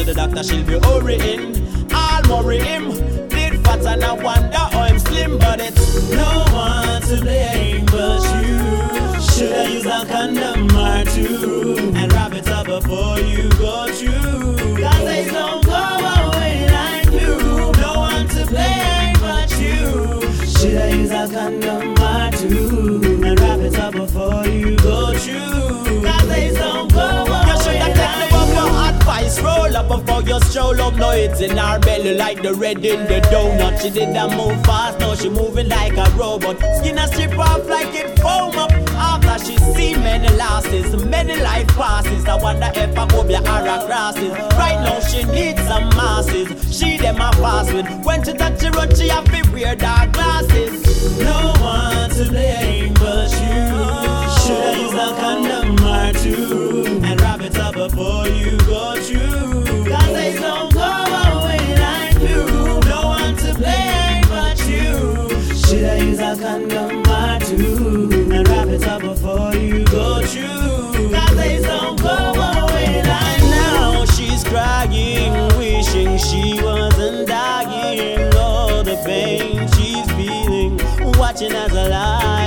To 0.00 0.06
the 0.06 0.14
doctor 0.14 0.42
she'll 0.42 0.64
be 0.64 0.76
worrying. 0.76 1.86
I'll 1.92 2.22
worry 2.42 2.58
him. 2.58 2.88
Did 3.28 3.62
fat 3.62 3.84
and 3.84 4.02
I 4.02 4.14
wonder 4.14 4.56
how 4.56 4.80
I'm 4.80 4.98
slim 4.98 5.36
But 5.36 5.60
it's 5.60 6.08
no 6.10 6.44
one 6.54 7.02
to 7.02 7.20
blame 7.20 7.84
but 7.84 8.22
you. 8.40 9.20
Should 9.20 9.52
I 9.52 9.64
use 9.64 9.84
a 9.84 10.06
condom 10.06 10.70
or 10.74 11.04
two? 11.04 11.92
And 11.94 12.10
wrap 12.14 12.32
it 12.32 12.48
up 12.48 12.64
before 12.64 13.18
you 13.18 13.50
go 13.58 13.92
through. 13.92 14.56
Cause 14.82 15.04
they 15.04 15.28
don't 15.30 15.66
go 15.66 15.72
away 15.74 16.66
like 16.70 17.12
you. 17.20 17.36
No 17.82 17.92
one 17.98 18.26
to 18.28 18.46
blame 18.46 19.16
but 19.20 19.50
you. 19.60 20.46
Should 20.46 20.78
I 20.80 20.88
use 20.94 21.10
a 21.10 21.28
condom 21.28 21.92
or 22.00 22.30
two? 22.38 23.22
And 23.22 23.38
wrap 23.38 23.58
it 23.58 23.78
up 23.78 23.92
before 23.92 24.46
you 24.46 24.76
go 24.78 25.12
through. 25.18 26.02
Cause 26.02 26.28
they 26.28 26.54
don't 26.54 26.89
up 29.90 30.04
before 30.06 30.22
you 30.22 30.40
stroll 30.40 30.80
up 30.80 30.94
No 30.94 31.10
it's 31.10 31.40
in 31.40 31.58
our 31.58 31.78
belly 31.78 32.14
like 32.14 32.42
the 32.42 32.54
red 32.54 32.84
in 32.84 33.04
the 33.06 33.20
donut. 33.30 33.80
She 33.80 33.90
did 33.90 34.14
that 34.14 34.36
move 34.36 34.62
fast 34.64 34.98
Now 35.00 35.14
she 35.14 35.28
moving 35.28 35.68
like 35.68 35.96
a 35.96 36.10
robot. 36.16 36.58
Skin 36.78 36.98
a 36.98 37.06
strip 37.08 37.38
off 37.38 37.66
like 37.68 37.94
it 37.94 38.18
foam 38.18 38.56
up. 38.58 38.70
After 38.92 39.44
she 39.44 39.56
see 39.58 39.94
many 39.94 40.28
losses 40.36 41.04
Many 41.04 41.36
life 41.40 41.68
passes 41.68 42.26
I 42.26 42.36
wonder 42.36 42.70
if 42.74 42.96
I 42.96 43.12
hope 43.12 43.30
you 43.30 43.36
are 43.36 43.66
a 43.66 43.86
crosses 43.86 44.32
Right 44.58 44.80
now 44.84 45.00
she 45.00 45.24
needs 45.24 45.62
some 45.62 45.88
masses. 45.90 46.48
She 46.76 46.96
them 46.96 47.16
a 47.16 47.32
fast 47.32 47.72
with. 47.72 47.88
When 48.04 48.24
she 48.24 48.32
touch 48.32 48.60
the 48.60 48.70
road 48.72 48.96
she 48.96 49.08
have 49.08 49.24
to 49.24 49.52
wear 49.52 49.76
dark 49.76 50.12
glasses. 50.12 51.18
No 51.18 51.52
one 51.60 52.10
to 52.10 52.24
blame 52.28 52.94
but 52.94 53.30
you. 53.30 53.60
Should 54.40 54.62
I 54.62 54.76
use 54.80 54.94
a 54.94 55.08
condom 55.20 55.72
or 55.84 56.12
two 56.22 57.00
And 57.04 57.20
wrap 57.20 57.40
it 57.40 57.56
up 57.58 57.74
before 57.74 58.28
you 58.28 58.58
go 58.58 59.00
through 59.00 59.59
wasn't 76.62 77.28
dying. 77.28 78.34
All 78.34 78.82
the 78.82 78.96
pain 79.04 79.68
she's 79.74 80.10
feeling 80.12 80.78
Watching 81.18 81.52
as 81.52 81.72
her 81.72 81.88
life 81.88 82.39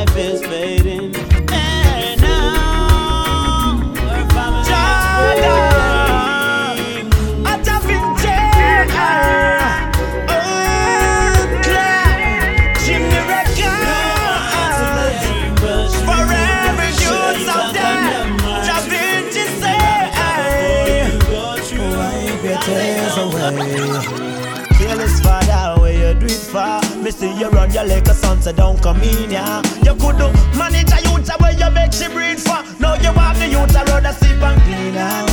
see 27.13 27.31
you 27.37 27.49
run 27.49 27.71
your 27.71 27.85
a 27.85 28.13
son, 28.13 28.41
so 28.41 28.51
don't 28.51 28.81
come 28.81 29.01
in 29.01 29.31
ya. 29.31 29.61
You 29.85 29.93
could 29.95 30.17
do 30.17 30.27
manage 30.57 30.91
a 30.91 30.99
youth 31.07 31.29
where 31.39 31.53
you 31.53 31.69
make 31.71 31.93
she 31.93 32.07
breathe 32.07 32.39
for. 32.39 32.59
Now 32.79 32.95
you 32.95 33.13
want 33.13 33.37
the 33.37 33.47
youth 33.47 33.75
around 33.75 34.03
the 34.03 34.13
sleep 34.13 34.41
and 34.41 34.61
clean 34.63 34.93
her. 34.93 35.25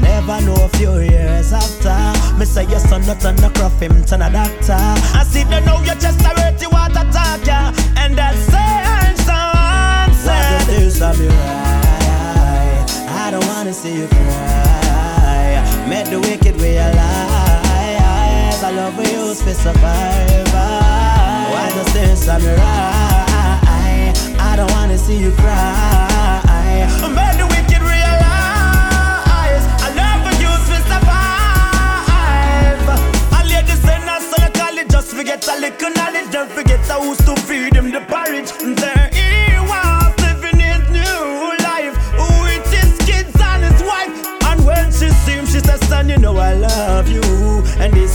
Never 0.00 0.40
know 0.46 0.64
a 0.64 0.68
few 0.78 0.98
years 0.98 1.52
after. 1.52 1.98
Me 2.38 2.44
say 2.44 2.64
your 2.66 2.78
son 2.78 3.04
not 3.06 3.24
on 3.24 3.36
the 3.36 3.50
crop 3.50 3.72
him 3.82 4.04
turn 4.04 4.22
a 4.22 4.30
doctor. 4.30 4.78
I 5.18 5.24
see 5.24 5.44
the 5.44 5.60
know 5.60 5.80
you 5.80 5.94
just 5.98 6.20
a 6.20 6.30
dirty 6.36 6.66
water 6.66 7.04
talk 7.10 7.44
ya, 7.46 7.72
and 7.96 8.14
that's 8.16 8.38
saying 8.52 9.16
something. 9.26 10.28
What 10.28 10.52
is 10.52 10.66
this 10.66 11.02
of 11.02 11.20
your 11.20 11.32
eye? 11.32 12.86
I 13.08 13.30
don't 13.32 13.46
wanna 13.46 13.72
see 13.72 13.94
you 13.94 14.06
cry. 14.06 15.86
Met 15.88 16.06
the 16.10 16.20
wicked 16.20 16.60
realize 16.60 17.27
I 18.68 18.70
love 18.70 18.96
we 18.98 19.04
use 19.04 19.40
for 19.40 19.54
survive. 19.54 20.52
Why 20.52 21.70
this 21.94 22.28
of 22.28 22.42
your 22.44 22.58
eye? 22.60 24.12
I 24.38 24.56
don't 24.56 24.70
wanna 24.72 24.98
see 24.98 25.16
you 25.16 25.30
cry. 25.30 26.42
Met 27.14 27.38
the 27.38 27.46
wicked 27.46 27.80
realize 27.80 29.64
I 29.80 29.88
love 29.96 30.22
we 30.26 30.32
use 30.44 30.68
for 30.68 30.82
survive. 30.84 32.84
I 33.32 33.42
lay 33.48 33.62
the 33.62 33.74
sinners 33.86 34.24
you 34.36 34.50
call 34.52 34.76
it 34.76 34.90
just 34.90 35.14
forget 35.16 35.48
a 35.48 35.56
little 35.58 35.90
knowledge. 35.92 36.30
Don't 36.30 36.50
forget 36.50 36.90
I 36.90 36.98
used 37.02 37.24
to 37.24 37.36
feed 37.36 37.74
him 37.74 37.90
the 37.90 38.02
porridge. 38.02 38.52
There 38.52 39.07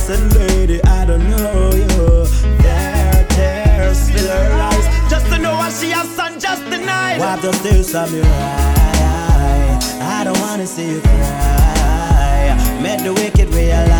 Said, 0.05 0.23
"Lady, 0.35 0.77
I 0.83 1.05
don't 1.05 1.25
know 1.29 1.71
you." 1.71 2.27
There, 2.61 3.25
tears 3.29 4.09
fill 4.11 4.27
her 4.27 4.51
eyes, 4.67 4.85
just 5.09 5.25
to 5.27 5.37
know 5.37 5.55
what 5.55 5.71
she 5.71 5.91
has 5.91 6.09
done 6.17 6.35
just 6.45 6.63
tonight. 6.71 7.19
Wipe 7.19 7.41
the 7.41 7.51
tears 7.63 7.91
from 7.91 8.13
your 8.13 8.25
eye. 8.25 9.79
I 10.01 10.25
don't 10.25 10.39
wanna 10.41 10.67
see 10.67 10.87
you 10.93 10.99
cry. 10.99 12.55
Met 12.81 12.99
the 13.05 13.13
wicked 13.13 13.53
realize 13.53 13.93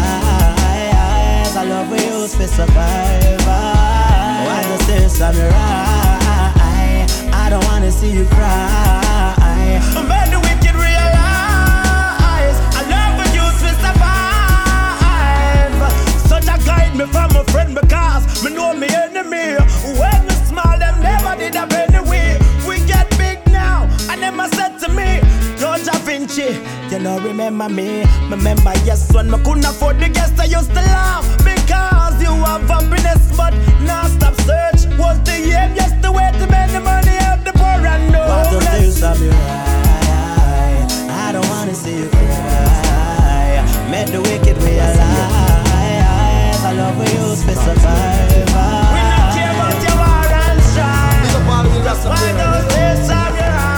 I 1.56 1.64
love 1.64 1.88
we 1.90 2.00
use 2.04 2.36
for 2.36 2.48
survive. 2.48 3.40
Wipe 4.48 4.68
the 4.72 4.78
tears 4.86 5.18
from 5.18 5.36
your 5.38 5.54
eye. 5.54 7.08
I 7.44 7.46
don't 7.50 7.66
wanna 7.72 7.92
see 7.92 8.12
you 8.12 8.26
cry. 8.26 9.38
Met 10.12 10.28
the 10.32 10.40
wicked 10.48 10.63
Guide 16.94 17.08
me 17.08 17.12
from 17.12 17.36
a 17.36 17.44
friend 17.46 17.74
because 17.74 18.44
me 18.44 18.54
know 18.54 18.74
me 18.74 18.88
enemy. 18.88 19.56
When 19.98 20.28
me 20.28 20.34
small, 20.46 20.78
them 20.78 21.02
never 21.02 21.36
did 21.36 21.56
a 21.56 21.66
penny 21.66 22.08
way. 22.08 22.38
We 22.68 22.86
get 22.86 23.10
big 23.18 23.40
now, 23.52 23.90
and 24.12 24.22
them 24.22 24.40
a 24.40 24.48
said 24.50 24.78
to 24.80 24.90
me, 24.90 25.20
George 25.58 25.86
Da 25.86 25.98
Vinci, 26.06 26.62
you 26.92 27.00
know 27.00 27.20
remember 27.20 27.68
me. 27.68 28.06
Remember 28.30 28.74
yes 28.86 29.12
when 29.12 29.32
me 29.32 29.38
couldn't 29.40 29.66
afford 29.66 30.00
the 30.00 30.10
guests, 30.10 30.40
I 30.40 30.46
used 30.46 30.70
to 30.70 30.82
laugh 30.82 31.26
because 31.40 32.22
you 32.22 32.30
have 32.30 32.68
happiness, 32.70 33.36
but 33.36 33.54
now 33.82 34.04
stop 34.08 34.36
search 34.42 34.86
was 35.00 35.20
the 35.24 35.34
aim. 35.34 35.76
Yes, 35.76 35.94
the 36.02 36.12
way 36.12 36.30
to 36.32 36.48
make 36.48 36.72
the 36.72 36.80
money 36.80 37.18
of 37.32 37.44
the 37.44 37.54
poor 37.54 37.88
and 37.88 38.12
no. 38.12 38.22
of 38.22 39.22
your 39.22 39.34
eye? 39.34 40.88
I 41.10 41.32
don't 41.32 41.48
wanna 41.50 41.74
see 41.74 41.98
you 41.98 42.10
cry. 42.10 43.66
Met 43.90 44.10
the 44.10 44.22
wicked 44.22 44.58
realize 44.62 45.33
I 46.74 46.76
love 46.76 46.98
we 46.98 47.06
use 47.06 47.44
for 47.44 47.54
survive. 47.54 48.34
We 48.34 48.42
don't 48.42 49.30
care 49.38 49.54
about 49.54 49.78
your 49.86 49.94
war 49.94 50.26
and 50.42 50.60
strife. 50.74 51.46
Why 52.10 52.34
those 52.34 52.66
tears 52.74 53.10
of 53.14 53.36
your 53.38 53.73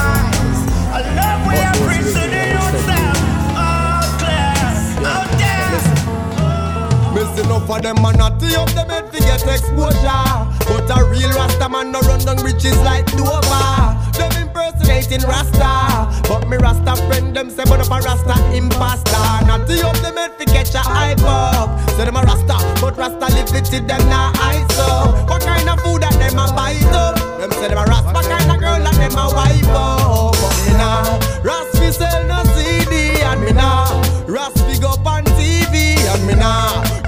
Cause 7.36 7.46
enough 7.46 7.70
of 7.70 7.82
them 7.82 8.02
man 8.02 8.16
not 8.16 8.32
up 8.32 8.70
them 8.70 8.88
head 8.88 9.12
to 9.12 9.20
get 9.20 9.44
exposure. 9.44 10.24
But 10.72 10.88
a 10.88 11.04
real 11.04 11.30
Rasta 11.32 11.68
man 11.68 11.92
no 11.92 12.00
run 12.02 12.20
down 12.20 12.38
riches 12.38 12.78
like 12.80 13.06
Dover. 13.12 13.92
Them 14.16 14.32
impersonating 14.40 15.28
Rasta. 15.28 16.08
But 16.30 16.48
me 16.48 16.56
Rasta 16.56 16.96
friend 17.08 17.36
them 17.36 17.50
say 17.50 17.66
but 17.66 17.82
up 17.82 17.92
a 17.92 18.00
Rasta 18.06 18.56
imposter. 18.56 19.20
Not 19.48 19.68
up 19.68 19.98
them 19.98 20.16
head 20.16 20.40
to 20.40 20.46
get 20.46 20.72
your 20.72 20.84
hype 20.84 21.20
up. 21.24 21.78
Say 21.92 22.06
them 22.06 22.16
a 22.16 22.22
Rasta, 22.22 22.56
but 22.80 22.96
Rasta 22.96 23.28
live 23.28 23.52
it 23.54 23.66
till 23.66 23.84
them 23.84 24.10
not 24.10 24.38
eyes 24.40 24.80
up. 24.80 25.28
What 25.30 25.42
kind 25.42 25.68
of 25.68 25.82
food 25.82 26.04
that 26.04 26.14
them 26.14 26.40
a 26.40 26.48
bite 26.56 26.88
up? 26.96 27.20
Them 27.40 27.52
say 27.52 27.68
them 27.68 27.80
a 27.80 27.84
Rasta, 27.84 28.14
what 28.14 28.26
kind 28.26 28.50
of 28.50 28.60
girl 28.62 28.80
that 28.80 28.96
them 28.96 29.12
a 29.12 29.26
wipe 29.36 29.76
up? 29.76 30.36
But 30.40 30.56
me 30.72 30.78
nah, 30.80 31.20
Rasta 31.44 31.92
sell 31.92 32.28
no 32.28 32.44
CD 32.56 33.20
and 33.28 33.44
me 33.44 33.52
nah, 33.52 33.92
Rasta 34.26 34.64
big 34.68 34.86
up 34.86 35.06
on 35.06 35.26
TV 35.36 35.98
and 36.00 36.28
me 36.28 36.36
nah, 36.36 37.05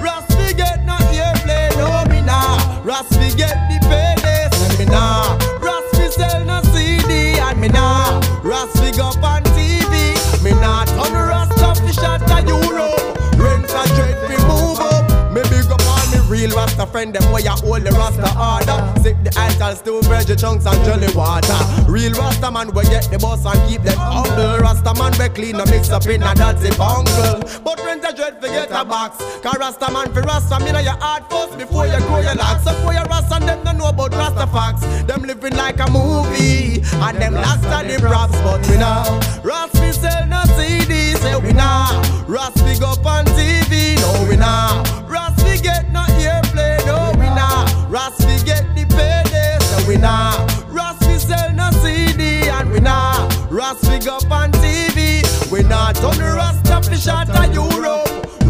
Rasta 2.87 3.19
get 3.35 3.51
the 3.67 3.85
paydays 3.85 4.55
and 4.63 4.79
me 4.79 4.85
nah, 4.85 5.37
Rasta 5.59 6.09
sell 6.09 6.45
no 6.45 6.61
CD 6.71 7.37
and 7.37 7.59
me 7.59 7.67
nah, 7.67 8.21
Rasta 8.41 8.79
big 8.79 8.97
up 9.01 9.21
on 9.21 9.43
TV, 9.59 10.15
me 10.41 10.51
nah 10.51 10.85
turn 10.85 11.11
Rasta 11.11 11.75
fi 11.81 11.91
shot 11.91 12.23
a 12.31 12.47
Europe, 12.47 13.19
rent 13.35 13.67
a 13.67 13.83
jet 13.91 14.15
fi 14.23 14.39
move 14.47 14.79
up, 14.79 15.03
me 15.33 15.41
big 15.51 15.67
up 15.69 15.83
on 15.83 16.11
me 16.11 16.19
real 16.31 16.55
Rasta 16.55 16.85
friend 16.87 17.13
them 17.13 17.29
where 17.29 17.43
you 17.43 17.49
hold 17.49 17.83
the 17.83 17.91
Rasta 17.91 18.31
order, 18.39 18.79
sip 19.03 19.17
the 19.21 19.35
altars 19.37 19.81
to 19.81 19.99
veggie 20.07 20.39
chunks 20.39 20.65
and 20.65 20.85
jelly 20.85 21.13
water, 21.13 21.59
real 21.91 22.13
Rasta 22.13 22.49
man 22.49 22.71
we 22.73 22.83
get 22.83 23.11
the 23.11 23.19
boss 23.19 23.43
and 23.43 23.59
keep 23.69 23.81
them 23.83 23.97
humble, 23.99 24.59
Rasta 24.59 24.93
man 24.95 25.11
we 25.19 25.27
clean 25.35 25.59
and 25.59 25.69
mix 25.69 25.91
up 25.91 26.07
in 26.07 26.23
a 26.23 26.33
dirty 26.33 26.71
bungle, 26.77 27.43
but 27.65 27.83
rent 27.83 28.05
a 28.07 28.13
jet 28.13 28.26
get 28.67 28.87
box, 28.87 29.17
cause 29.41 29.57
Rasta 29.57 29.91
man 29.91 30.13
fi 30.13 30.21
Rasta 30.21 30.59
me 30.63 30.71
know 30.71 30.79
your 30.79 30.97
heart 30.99 31.29
first 31.29 31.57
before 31.57 31.87
you 31.87 31.97
grow 31.99 32.19
your 32.19 32.35
locks, 32.35 32.63
so 32.63 32.73
for 32.83 32.93
your 32.93 33.05
Rasta 33.05 33.35
and 33.35 33.47
them 33.47 33.63
don't 33.63 33.77
know 33.77 33.87
about 33.87 34.11
Rasta 34.11 34.47
facts, 34.47 34.81
them 35.03 35.23
living 35.23 35.55
like 35.55 35.79
a 35.79 35.89
movie, 35.89 36.81
and 36.93 37.17
them 37.17 37.33
Rasta 37.35 37.87
the 37.87 37.97
props, 37.99 38.37
but 38.41 38.65
we 38.67 38.77
now, 38.77 39.19
Rasta 39.43 39.81
we 39.81 39.91
sell 39.91 40.27
no 40.27 40.43
CD, 40.57 41.15
say 41.15 41.35
we 41.37 41.53
now, 41.53 42.01
Rasta 42.27 42.63
big 42.63 42.83
up 42.83 43.05
on 43.05 43.25
TV, 43.37 43.95
no 44.01 44.27
we 44.29 44.35
now, 44.35 44.83
Rasta 45.07 45.43
we 45.45 45.57
get 45.59 45.89
no 45.91 46.03
airplay, 46.19 46.85
no 46.85 47.11
we 47.19 47.25
now, 47.35 47.65
Rasta 47.89 48.25
we 48.27 48.43
get 48.43 48.63
the 48.75 48.85
paydays, 48.85 49.63
no 49.71 49.87
we 49.87 49.97
now, 49.97 50.45
Rasta 50.69 51.07
we 51.07 51.17
sell 51.19 51.53
no 51.53 51.71
CD, 51.83 52.49
and 52.49 52.71
we 52.71 52.79
now, 52.79 53.27
Rasta 53.49 53.87
big 53.87 54.07
up 54.07 54.29
on 54.29 54.51
TV, 54.53 55.23
we 55.51 55.63
now 55.63 55.91
turn 55.93 56.17
the 56.17 56.33
Rasta 56.35 56.89
fi 56.89 56.95
shot 56.95 57.29
a 57.29 57.53
Europe, 57.53 58.06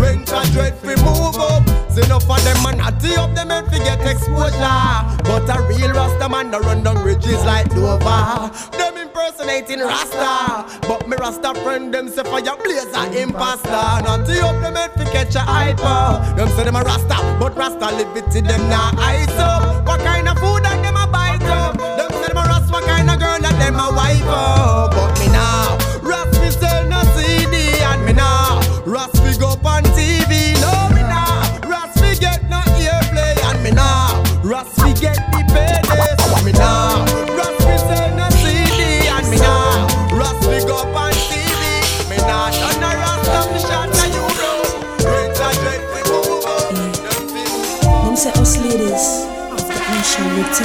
rent 0.07 0.29
a 0.31 0.51
dread 0.51 0.75
fi 0.79 0.95
move 1.03 1.35
up. 1.35 1.63
See 1.91 2.03
enough 2.03 2.29
of 2.29 2.43
them 2.43 2.59
man 2.63 2.79
tee 2.99 3.15
up 3.15 3.33
them 3.35 3.49
head 3.49 3.65
fi 3.67 3.77
get 3.79 4.01
exposure, 4.05 4.91
but 5.27 5.49
a 5.49 5.57
real 5.67 5.91
Rasta 5.91 6.29
man 6.29 6.51
no 6.51 6.59
run 6.59 6.83
down 6.83 7.03
ridges 7.03 7.43
like 7.43 7.69
Dover. 7.69 8.51
Them 8.77 8.97
impersonating 8.97 9.79
Rasta, 9.79 10.65
but 10.87 11.07
me 11.07 11.15
Rasta 11.17 11.53
friend 11.61 11.93
them 11.93 12.07
say 12.07 12.23
fire 12.23 12.55
blazer 12.63 13.05
imposter. 13.21 13.85
Not 14.05 14.25
tee 14.25 14.39
up 14.39 14.55
them 14.61 14.75
head 14.75 14.91
fi 14.97 15.05
catch 15.11 15.35
a 15.35 15.39
hyper. 15.39 16.35
Them 16.35 16.49
say 16.55 16.63
them 16.63 16.75
a 16.75 16.81
Rasta, 16.81 17.17
but 17.39 17.55
Rasta 17.55 17.87
live 17.95 18.15
it 18.15 18.31
till 18.31 18.43
them 18.43 18.69
not 18.69 18.97
ice 18.99 19.39
up. 19.39 19.85
What 19.85 19.99
kind 20.01 20.27
of 20.29 20.37
food 20.39 20.63
that 20.63 20.81
them 20.83 20.95
a 20.95 21.07
bite 21.07 21.43
up? 21.43 21.77
Them 21.77 22.11
say 22.21 22.27
them 22.27 22.37
a 22.37 22.43
Rasta, 22.47 22.71
what 22.71 22.83
kind 22.83 23.09
of 23.09 23.19
girl 23.19 23.39
that 23.39 23.55
them 23.59 23.79
a 23.79 23.87
wife 23.95 24.27
up? 24.27 25.06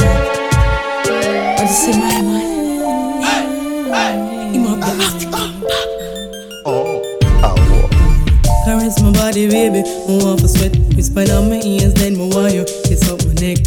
I 0.00 1.56
just 1.60 1.84
say 1.84 1.92
my 1.92 2.22
man. 2.22 2.46
Him 4.54 4.64
have 4.64 4.80
the 4.80 4.92
African 5.04 5.50
Caress 8.64 9.02
my 9.02 9.12
body, 9.12 9.48
baby. 9.48 9.80
I 9.80 10.24
want 10.24 10.40
to 10.40 10.48
sweat. 10.48 10.76
Whisper 10.96 11.26
on 11.32 11.50
my 11.50 11.60
ears, 11.62 11.94
then 11.94 12.18
want 12.18 12.54
you 12.54 12.64
kiss 12.84 13.10
up 13.10 13.24
my 13.26 13.34
neck. 13.34 13.58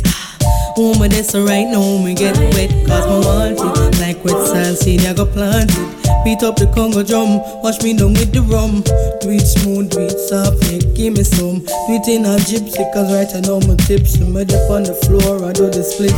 Oh, 0.78 0.94
my 1.00 1.08
that's 1.08 1.34
right 1.34 1.64
now, 1.64 2.04
me 2.04 2.14
get 2.14 2.36
wet. 2.54 2.70
Cause 2.86 3.08
my 3.08 3.20
want 3.24 3.60
it. 3.60 4.00
Like 4.02 4.24
wet 4.26 4.46
sand 4.48 5.08
I 5.08 5.14
go 5.14 5.26
plant 5.26 5.72
it. 5.72 6.06
Beat 6.26 6.44
up 6.44 6.58
the 6.58 6.68
Congo 6.76 7.02
drum, 7.04 7.40
wash 7.62 7.82
me 7.82 7.96
down 7.96 8.12
with 8.14 8.34
the 8.34 8.42
rum. 8.42 8.84
Do 9.22 9.30
it 9.30 9.46
smooth, 9.46 9.92
do 9.92 10.02
it 10.04 10.20
soft, 10.20 10.58
yeah, 10.68 10.84
give 10.92 11.14
me 11.16 11.24
some. 11.24 11.64
Do 11.64 11.96
it 11.96 12.08
in 12.10 12.26
a 12.26 12.36
gypsy, 12.44 12.84
cause 12.92 13.08
right 13.14 13.30
I 13.32 13.40
know 13.46 13.62
my 13.64 13.78
tips. 13.88 14.20
Me 14.20 14.44
dip 14.44 14.68
on 14.68 14.84
the 14.84 14.98
floor, 15.06 15.46
I 15.48 15.54
do 15.54 15.70
the 15.70 15.80
split. 15.80 16.12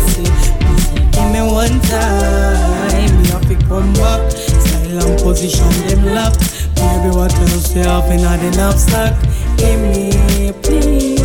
Give 1.14 1.30
me 1.30 1.44
one 1.44 1.78
time, 1.86 3.14
me 3.20 3.28
have 3.30 3.46
to 3.46 3.56
come 3.68 3.94
back. 4.00 4.26
Style 4.32 5.06
and 5.06 5.20
position, 5.22 5.70
them 5.86 6.02
lock. 6.16 6.34
Baby, 6.80 7.14
what 7.14 7.36
else 7.52 7.76
you 7.76 7.84
have 7.84 8.10
in 8.10 8.24
the 8.26 8.50
knapsack? 8.58 9.14
Give 9.60 9.78
me, 9.86 10.50
please. 10.66 11.22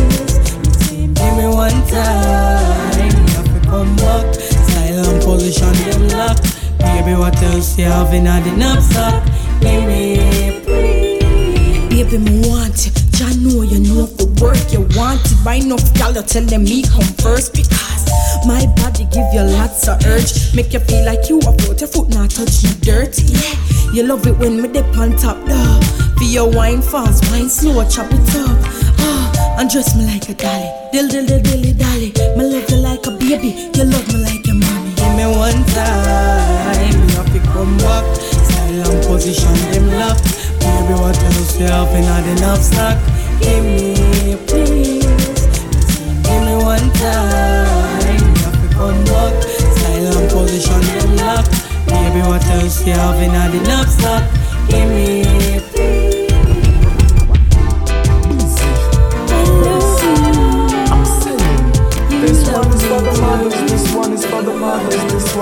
Give 0.91 1.33
me 1.39 1.47
one 1.47 1.79
time, 1.87 3.22
come 3.83 3.95
back. 3.97 4.33
Style 4.35 5.19
position, 5.21 5.73
them 5.89 6.07
lock. 6.09 6.37
Baby, 6.79 7.15
what 7.15 7.41
else 7.43 7.77
you 7.77 7.85
have 7.85 8.13
in 8.13 8.25
the 8.25 8.55
knapsack? 8.57 9.23
Give 9.61 9.83
me, 9.85 10.61
please. 10.63 11.89
Baby, 11.89 12.17
me 12.17 12.49
want 12.49 12.85
you. 12.85 12.91
Jah 13.13 13.29
know 13.37 13.61
you 13.61 13.79
know 13.79 14.07
the 14.07 14.25
work 14.41 14.57
you 14.73 14.81
want 14.97 15.21
it. 15.21 15.37
By 15.45 15.55
enough 15.55 15.93
gal, 15.93 16.13
you 16.13 16.23
tell 16.23 16.43
them 16.43 16.63
me 16.63 16.83
come 16.83 17.05
first 17.21 17.53
because 17.53 18.01
my 18.47 18.65
body 18.81 19.05
give 19.13 19.29
you 19.33 19.43
lots 19.43 19.87
of 19.87 20.03
urge. 20.05 20.55
Make 20.55 20.73
you 20.73 20.79
feel 20.79 21.05
like 21.05 21.29
you 21.29 21.37
a 21.39 21.51
float, 21.61 21.81
your 21.81 21.89
foot 21.89 22.09
not 22.09 22.31
touch 22.31 22.63
no 22.63 22.71
dirt. 22.81 23.13
Yeah, 23.21 23.55
you 23.93 24.03
love 24.03 24.25
it 24.25 24.37
when 24.37 24.61
me 24.61 24.67
dip 24.67 24.97
on 24.97 25.15
top, 25.15 25.37
though. 25.45 25.79
For 26.17 26.23
your 26.23 26.49
wine 26.49 26.81
fast, 26.81 27.29
wine 27.29 27.49
slow, 27.49 27.85
chop 27.87 28.09
it 28.09 28.35
up. 28.35 28.57
Ah, 29.05 29.59
and 29.59 29.69
dress 29.69 29.95
me 29.95 30.05
like 30.05 30.27
a 30.29 30.33
dolly. 30.33 30.69
Dill, 30.91 31.07
dill, 31.07 31.25
dill, 31.25 31.41
dilly, 31.41 31.73
dolly. 31.73 32.11
Me 32.35 32.62
baby. 33.43 33.69
You 33.77 33.83
love 33.85 34.07
me 34.13 34.23
like 34.23 34.45
your 34.45 34.55
mommy. 34.55 34.95
Give 34.95 35.15
me 35.15 35.25
one 35.25 35.63
time, 35.75 37.07
me 37.07 37.13
have 37.13 37.31
to 37.33 37.39
come 37.51 37.77
back. 37.77 38.03
Style 38.21 38.91
and 38.91 39.03
position, 39.05 39.53
them 39.71 39.87
lock. 39.99 40.17
Baby, 40.59 40.93
what 40.99 41.17
else 41.23 41.59
you 41.59 41.67
have 41.67 41.93
in 41.95 42.03
the 42.03 42.41
knapsack? 42.41 42.97
Give 43.41 43.63
me, 43.63 44.37
please. 44.47 45.03
Give 46.23 46.41
me 46.47 46.55
one 46.55 46.89
time, 46.99 48.31
me 48.33 48.39
have 48.41 48.57
to 48.61 48.67
come 48.75 49.03
back. 49.05 49.33
Style 49.43 50.17
and 50.17 50.29
position, 50.31 50.81
them 50.81 51.15
lock. 51.17 51.45
Baby, 51.87 52.21
what 52.27 52.45
else 52.47 52.85
you 52.87 52.93
have 52.93 53.21
in 53.21 53.31
the 53.31 53.59
knapsack? 53.67 54.23
Give 54.69 54.87
me, 54.89 55.52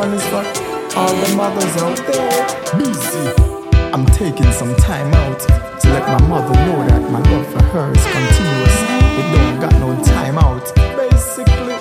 one 0.01 0.13
is 0.15 0.25
for 0.29 0.43
all 0.97 1.13
the 1.21 1.35
mothers 1.35 1.75
out 1.85 1.99
there. 2.09 2.45
Busy. 2.77 3.25
I'm 3.93 4.05
taking 4.21 4.51
some 4.51 4.73
time 4.77 5.13
out 5.23 5.39
to 5.81 5.85
let 5.93 6.03
my 6.13 6.27
mother 6.27 6.55
know 6.65 6.79
that 6.89 7.03
my 7.15 7.21
love 7.31 7.47
for 7.53 7.63
her 7.73 7.87
is 7.97 8.05
continuous. 8.15 8.77
It 9.19 9.27
don't 9.35 9.59
got 9.63 9.73
no 9.85 9.89
time 10.03 10.37
out. 10.39 10.65
Basically, 11.01 11.77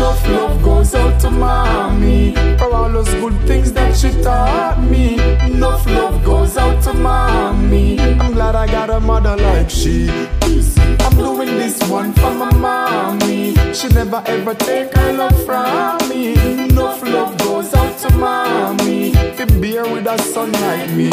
Love, 0.00 0.28
love 0.28 0.62
goes 0.62 0.94
out 0.94 1.20
to 1.22 1.30
mommy 1.30 2.34
for 2.58 2.72
all 2.72 2.90
those 2.92 3.12
good 3.14 3.36
things 3.48 3.72
that 3.72 3.96
she 3.96 4.10
taught 4.22 4.78
me. 4.80 5.18
Enough 5.50 5.86
love 5.86 6.22
goes 6.24 6.56
out 6.56 6.80
to 6.84 6.92
mommy. 6.92 7.98
I'm 7.98 8.32
glad 8.32 8.54
I 8.54 8.66
got 8.66 8.90
a 8.90 9.00
mother 9.00 9.36
like 9.36 9.70
she. 9.70 10.08
I'm 11.06 11.16
doing 11.16 11.56
this 11.56 11.78
one 11.88 12.12
for 12.14 12.34
my 12.34 12.52
mommy. 12.54 13.54
She 13.72 13.86
never 13.90 14.20
ever 14.26 14.54
take 14.54 14.92
her 14.92 15.12
love 15.12 15.44
from 15.46 16.08
me. 16.08 16.34
Enough 16.64 17.00
love 17.04 17.38
goes 17.38 17.72
out 17.74 17.96
to 18.00 18.10
mommy. 18.16 19.12
Fi 19.36 19.44
bear 19.60 19.82
with 19.82 20.06
a 20.06 20.16
son 20.22 20.50
like 20.52 20.88
me. 20.92 21.10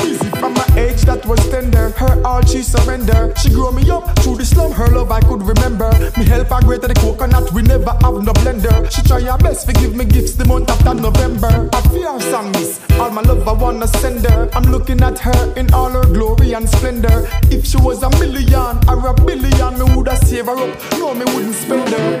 Busy 0.00 0.30
from 0.40 0.54
my 0.54 0.66
age 0.78 1.02
that 1.02 1.26
was 1.26 1.38
tender. 1.50 1.90
Her 1.90 2.22
all 2.24 2.40
she 2.40 2.62
surrender. 2.62 3.34
She 3.36 3.50
grew 3.50 3.70
me 3.70 3.90
up 3.90 4.18
through 4.20 4.36
the 4.36 4.46
slum. 4.46 4.72
Her 4.72 4.88
love 4.88 5.10
I 5.10 5.20
could 5.20 5.42
remember. 5.42 5.90
Me 6.16 6.24
help 6.24 6.48
her 6.48 6.60
greater 6.62 6.88
the 6.88 6.94
coconut. 6.94 7.52
We 7.52 7.60
never 7.60 7.90
have 8.00 8.16
no 8.24 8.32
blender. 8.32 8.90
She 8.90 9.02
try 9.02 9.20
her 9.20 9.36
best 9.36 9.66
to 9.66 9.74
give 9.74 9.94
me 9.94 10.06
gifts 10.06 10.36
the 10.36 10.46
month 10.46 10.70
after 10.70 10.94
November. 10.94 11.68
I 11.70 11.80
fear 11.88 12.18
song 12.30 12.50
miss. 12.52 12.80
All 12.98 13.10
my 13.10 13.20
love 13.20 13.46
I 13.46 13.52
wanna 13.52 13.88
send 13.88 14.24
her. 14.24 14.48
I'm 14.54 14.64
looking 14.72 15.02
at 15.02 15.18
her 15.18 15.52
in 15.56 15.72
all 15.74 15.90
her 15.90 16.06
glory 16.06 16.54
and 16.54 16.66
splendor. 16.66 17.28
If 17.50 17.66
she 17.66 17.76
was 17.76 18.02
a 18.02 18.08
million 18.18 18.88
or 18.88 19.06
a 19.06 19.12
billion, 19.12 19.78
me 19.78 19.84
woulda 19.94 20.16
save 20.24 20.46
her 20.46 20.56
up. 20.56 20.92
No, 20.92 21.12
me 21.14 21.26
wouldn't 21.34 21.54
spend 21.54 21.90
her. 21.90 22.20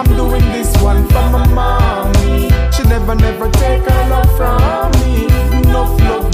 I'm 0.00 0.08
doing 0.16 0.46
this 0.56 0.74
one 0.80 1.06
for 1.08 1.28
my 1.28 1.46
mommy. 1.48 2.39
Never, 3.10 3.22
never 3.22 3.50
take 3.50 3.82
her 3.82 4.08
love 4.08 4.36
from 4.36 4.92
me. 5.02 5.24
Enough 5.58 6.00
love 6.00 6.29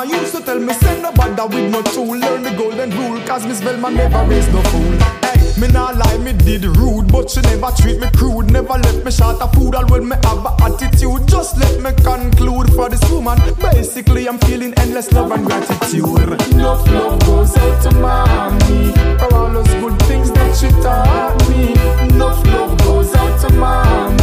Mama 0.00 0.16
used 0.16 0.34
to 0.34 0.40
tell 0.40 0.58
me 0.58 0.72
send 0.72 1.02
no 1.02 1.12
bother 1.12 1.46
with 1.46 1.70
no 1.70 1.82
tool, 1.82 2.16
learn 2.16 2.42
the 2.42 2.50
golden 2.56 2.90
rule, 2.90 3.20
cause 3.26 3.44
Miss 3.44 3.60
Velma 3.60 3.90
never 3.90 4.24
raised 4.24 4.50
no 4.50 4.62
fool. 4.62 4.96
Hey, 5.20 5.60
me 5.60 5.68
nah 5.68 5.90
lie, 5.90 6.16
me 6.16 6.32
did 6.32 6.64
rude, 6.64 7.12
but 7.12 7.28
she 7.28 7.42
never 7.42 7.70
treat 7.76 8.00
me 8.00 8.08
crude, 8.16 8.50
never 8.50 8.78
let 8.78 9.04
me 9.04 9.10
short 9.10 9.42
of 9.42 9.52
food, 9.52 9.74
all 9.74 9.84
when 9.88 10.08
me 10.08 10.16
have 10.24 10.42
a 10.42 10.56
attitude. 10.64 11.28
Just 11.28 11.58
let 11.58 11.82
me 11.82 11.92
conclude 12.02 12.72
for 12.72 12.88
this 12.88 13.02
woman. 13.10 13.38
Basically, 13.60 14.26
I'm 14.26 14.38
feeling 14.38 14.72
endless 14.78 15.12
love 15.12 15.32
and 15.32 15.44
gratitude. 15.44 16.32
Enough 16.54 16.86
love 16.88 17.20
goes 17.26 17.54
out 17.58 17.82
to 17.82 17.94
mommy 17.96 18.92
for 19.18 19.34
all 19.34 19.52
those 19.52 19.74
good 19.84 20.00
things 20.08 20.32
that 20.32 20.56
she 20.56 20.70
taught 20.80 21.36
me. 21.50 21.74
Enough 22.08 22.46
love 22.46 22.78
goes 22.78 23.14
out 23.14 23.38
to 23.42 23.52
mommy. 23.54 24.19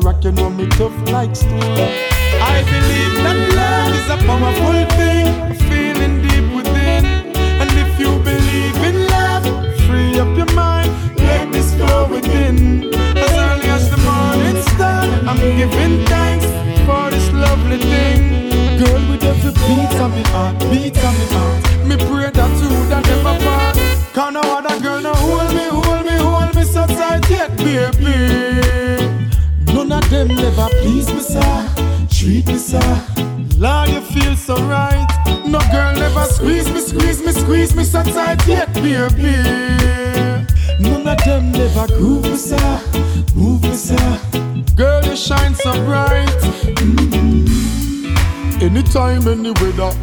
Rock, 0.00 0.24
you 0.24 0.32
know 0.32 0.50
me 0.50 0.66
tough 0.68 0.96
like 1.10 1.34
stone. 1.36 1.59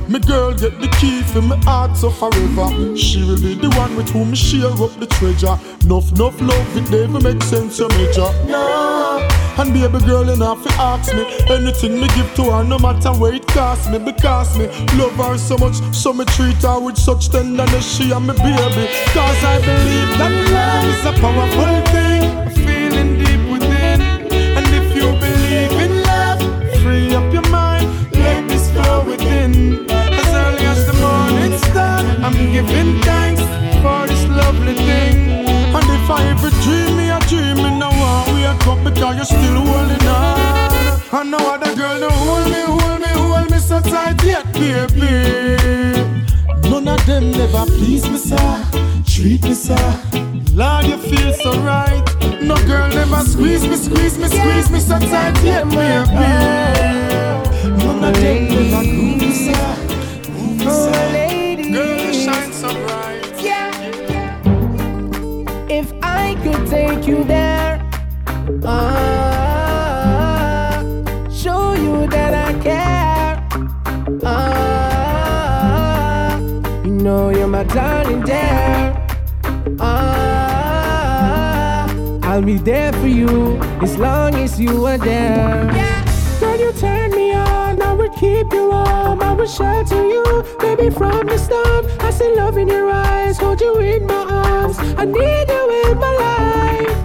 Me 0.10 0.20
girl 0.20 0.53
get 0.53 0.80
the 0.80 0.88
key 0.99 1.22
for 1.24 1.41
my 1.41 1.58
heart 1.64 1.95
so 1.97 2.10
forever. 2.10 2.95
She 2.95 3.24
will 3.24 3.41
be 3.41 3.55
the 3.55 3.70
one 3.78 3.95
with 3.95 4.10
whom 4.10 4.32
me 4.32 4.36
share 4.36 4.68
up 4.68 4.93
the 4.99 5.08
treasure. 5.08 5.58
Nuff, 5.86 6.12
nuff 6.14 6.39
love, 6.41 6.78
it 6.78 6.89
never 6.89 7.20
make 7.20 7.43
sense, 7.43 7.80
you 7.80 7.88
major. 7.89 8.32
No. 8.47 9.28
And 9.58 9.74
baby 9.74 9.99
girl, 10.05 10.24
you 10.24 10.36
know, 10.38 10.55
fi 10.55 10.70
ask 10.78 11.14
me 11.16 11.26
anything 11.49 11.99
me 11.99 12.08
give 12.10 12.32
to 12.36 12.43
her, 12.51 12.64
no 12.64 12.78
matter 12.78 13.12
where 13.12 13.34
it 13.34 13.47
cost 13.47 13.89
me, 13.89 13.97
because 13.97 14.55
me 14.58 14.68
love 14.99 15.16
her 15.16 15.38
so 15.38 15.58
much, 15.58 15.76
so 15.95 16.14
me 16.14 16.26
treat 16.26 16.62
her 16.62 16.80
with 16.80 16.97
such 16.97 17.30
tenderness. 17.30 17.97
She 17.97 18.12
and 18.12 18.28
me 18.28 18.34
baby, 18.34 18.86
cause 19.18 19.43
I 19.43 19.58
believe 19.66 20.12
that 20.20 20.34
love 20.53 20.86
is 20.93 21.03
a 21.10 21.14
powerful 21.20 21.82
thing, 21.91 22.16
I'm 32.28 32.51
giving 32.51 32.99
thanks 33.03 33.39
for 33.82 34.05
this 34.05 34.28
lovely 34.28 34.73
thing. 34.73 35.47
And 35.47 35.88
if 35.95 36.09
I 36.11 36.28
ever 36.28 36.49
dream 36.61 36.97
me 36.97 37.07
a 37.09 37.19
dream, 37.21 37.55
me 37.55 37.80
now 37.80 37.89
want 37.89 38.28
wake 38.34 38.67
up 38.67 38.84
because 38.84 39.15
you're 39.15 39.23
still 39.23 39.61
holding 39.63 40.07
on. 40.09 41.21
And 41.21 41.32
no 41.32 41.38
other 41.38 41.73
girl 41.73 41.97
no 42.01 42.09
hold 42.09 42.51
me, 42.51 42.59
hold 42.67 42.99
me, 42.99 43.07
hold 43.07 43.49
me 43.49 43.57
so 43.59 43.80
tight 43.80 44.21
yet, 44.25 44.43
baby. 44.51 45.07
None 46.69 46.89
of 46.89 47.05
them 47.05 47.32
never 47.32 47.63
please 47.65 48.09
me, 48.09 48.17
sir. 48.17 48.65
Treat 49.07 49.43
me, 49.43 49.53
sir. 49.53 50.01
Lord, 50.51 50.86
you 50.86 50.97
feel 50.97 51.32
so 51.32 51.57
right. 51.61 52.03
No 52.41 52.55
girl 52.67 52.89
never 52.89 53.21
squeeze 53.21 53.65
me, 53.65 53.78
squeeze 53.78 54.17
me, 54.17 54.28
squeeze 54.28 54.69
me 54.69 54.82
so 54.82 54.99
tight 54.99 55.41
yet, 55.45 55.63
baby. 55.69 56.11
None 57.86 58.03
of 58.03 58.13
them 58.19 58.47
never 58.49 58.84
groove 58.84 59.21
me, 59.21 59.32
sir. 59.32 59.86
Take 66.70 67.07
you 67.07 67.24
there, 67.24 67.82
ah, 68.65 68.84
show 71.32 71.74
you 71.74 72.05
that 72.07 72.34
I 72.34 72.53
care, 72.61 73.41
ah, 74.24 76.38
you 76.84 76.91
know 76.91 77.30
you're 77.30 77.47
my 77.47 77.63
darling 77.63 78.20
there, 78.22 78.93
ah, 79.80 81.88
I'll 82.24 82.41
be 82.41 82.57
there 82.57 82.91
for 82.93 83.07
you 83.07 83.57
as 83.82 83.97
long 83.97 84.36
as 84.36 84.59
you 84.59 84.86
are 84.88 84.97
there. 84.97 85.72
Yeah. 85.74 86.03
Girl, 86.39 86.59
you 86.59 86.72
turn 86.74 87.11
me 87.11 87.32
on, 87.34 87.82
I 87.82 87.93
will 87.93 88.09
keep 88.09 88.51
you 88.51 88.68
warm, 88.70 89.22
I 89.22 89.32
will 89.34 89.47
shelter 89.47 90.05
you, 90.05 90.43
baby, 90.59 90.89
from 90.89 91.28
the 91.28 91.38
storm. 91.38 91.86
I 91.99 92.11
see 92.11 92.36
love 92.36 92.57
in 92.57 92.68
your 92.68 92.89
eyes, 92.91 93.38
hold 93.38 93.61
you 93.61 93.78
in 93.80 94.05
my 94.05 94.26
arms. 94.26 94.78
I 94.97 95.05
need 95.05 95.47
live 95.88 95.97
my 95.99 96.11
life. 96.27 96.97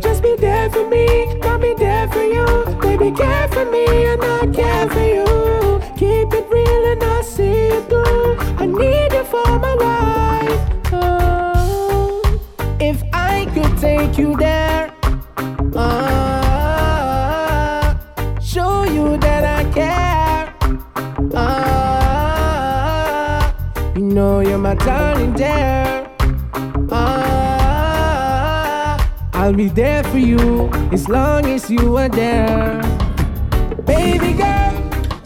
Just 0.00 0.22
be 0.22 0.36
there 0.36 0.70
for 0.70 0.88
me, 0.88 1.34
not 1.40 1.60
be 1.60 1.74
there 1.74 2.08
for 2.08 2.22
you. 2.22 2.46
Baby, 2.80 3.10
care 3.16 3.48
for 3.48 3.64
me 3.70 3.84
and 4.06 4.20
not 4.20 4.54
care 4.54 4.88
for 4.88 5.00
you. 5.16 5.24
Keep 5.96 6.32
it 6.38 6.46
real 6.50 6.84
and 6.92 7.02
I 7.02 7.22
see 7.22 7.68
it 7.76 7.88
through. 7.88 8.36
I 8.62 8.66
need 8.66 9.12
you 9.12 9.24
for 9.24 9.58
my 9.58 9.74
life. 9.74 10.60
Oh. 10.92 12.22
If 12.80 13.02
I 13.12 13.46
could 13.54 13.76
take 13.78 14.18
you 14.18 14.36
there, 14.36 14.92
ah, 15.76 17.00
show 18.40 18.84
you 18.84 19.16
that 19.18 19.44
I 19.58 19.64
care. 19.78 20.54
Ah, 21.34 22.62
you 23.96 24.02
know 24.02 24.40
you're 24.40 24.58
my 24.58 24.74
darling 24.74 25.34
there. 25.34 25.71
I'll 29.52 29.58
be 29.58 29.68
there 29.68 30.02
for 30.04 30.16
you 30.16 30.70
as 30.92 31.10
long 31.10 31.44
as 31.44 31.68
you 31.70 31.98
are 31.98 32.08
there. 32.08 32.80
Baby 33.84 34.32
girl, 34.32 34.72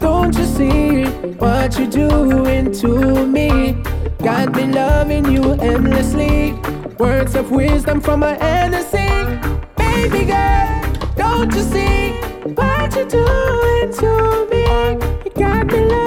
don't 0.01 0.37
you 0.37 0.45
see 0.45 1.05
what 1.39 1.79
you're 1.79 1.87
doing 1.87 2.73
to 2.73 3.25
me? 3.25 3.81
Got 4.19 4.53
me 4.57 4.67
loving 4.67 5.31
you 5.31 5.53
endlessly. 5.53 6.55
Words 6.99 7.37
of 7.37 7.53
wisdom 7.53 8.01
from 8.01 8.19
my 8.19 8.35
Hennessy. 8.43 9.15
Baby 9.77 10.25
girl, 10.25 10.83
don't 11.15 11.55
you 11.55 11.63
see 11.63 12.19
what 12.59 12.97
you're 12.97 13.07
doing 13.07 13.93
to 14.01 14.49
me? 14.51 14.65
You 15.25 15.31
got 15.37 15.67
me 15.69 15.85
loving. 15.85 16.06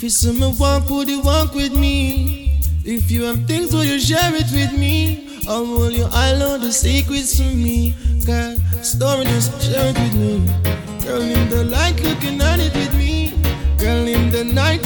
If 0.00 0.04
you 0.04 0.08
see 0.08 0.32
me 0.32 0.50
walk, 0.58 0.88
would 0.88 1.10
you 1.10 1.20
walk 1.20 1.54
with 1.54 1.74
me? 1.74 2.58
If 2.86 3.10
you 3.10 3.24
have 3.24 3.46
things, 3.46 3.74
will 3.74 3.84
you 3.84 4.00
share 4.00 4.34
it 4.34 4.50
with 4.50 4.72
me? 4.72 5.28
Or 5.46 5.60
will 5.60 5.90
you 5.90 6.08
unload 6.10 6.62
the 6.62 6.72
secrets 6.72 7.36
from 7.36 7.62
me? 7.62 7.94
girl. 8.24 8.56
story 8.80 9.24
just 9.24 9.60
share 9.60 9.90
it 9.90 9.98
with 9.98 10.14
me. 10.14 10.46
Girl 11.04 11.20
in 11.20 11.50
the 11.50 11.64
light, 11.64 12.02
looking 12.02 12.40
at 12.40 12.60
it 12.60 12.74
with 12.74 12.94
me. 12.94 13.34
Girl 13.76 14.08
in 14.08 14.30
the 14.30 14.42
night. 14.42 14.82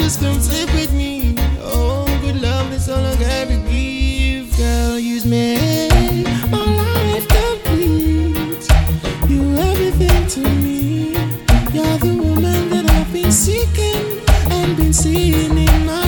dancing 14.95 15.59
in 15.59 15.87
my 15.87 16.04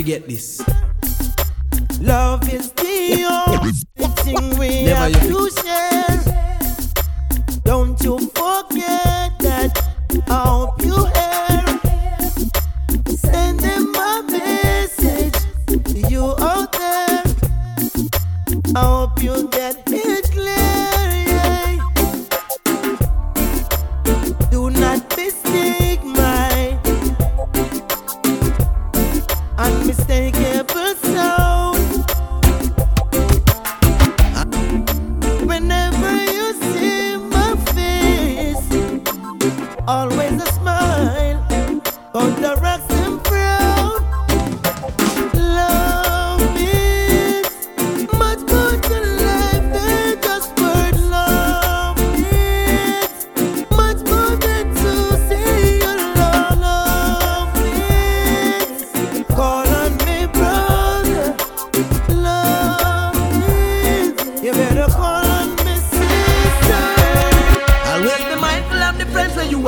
forget 0.00 0.26
this. 0.26 0.59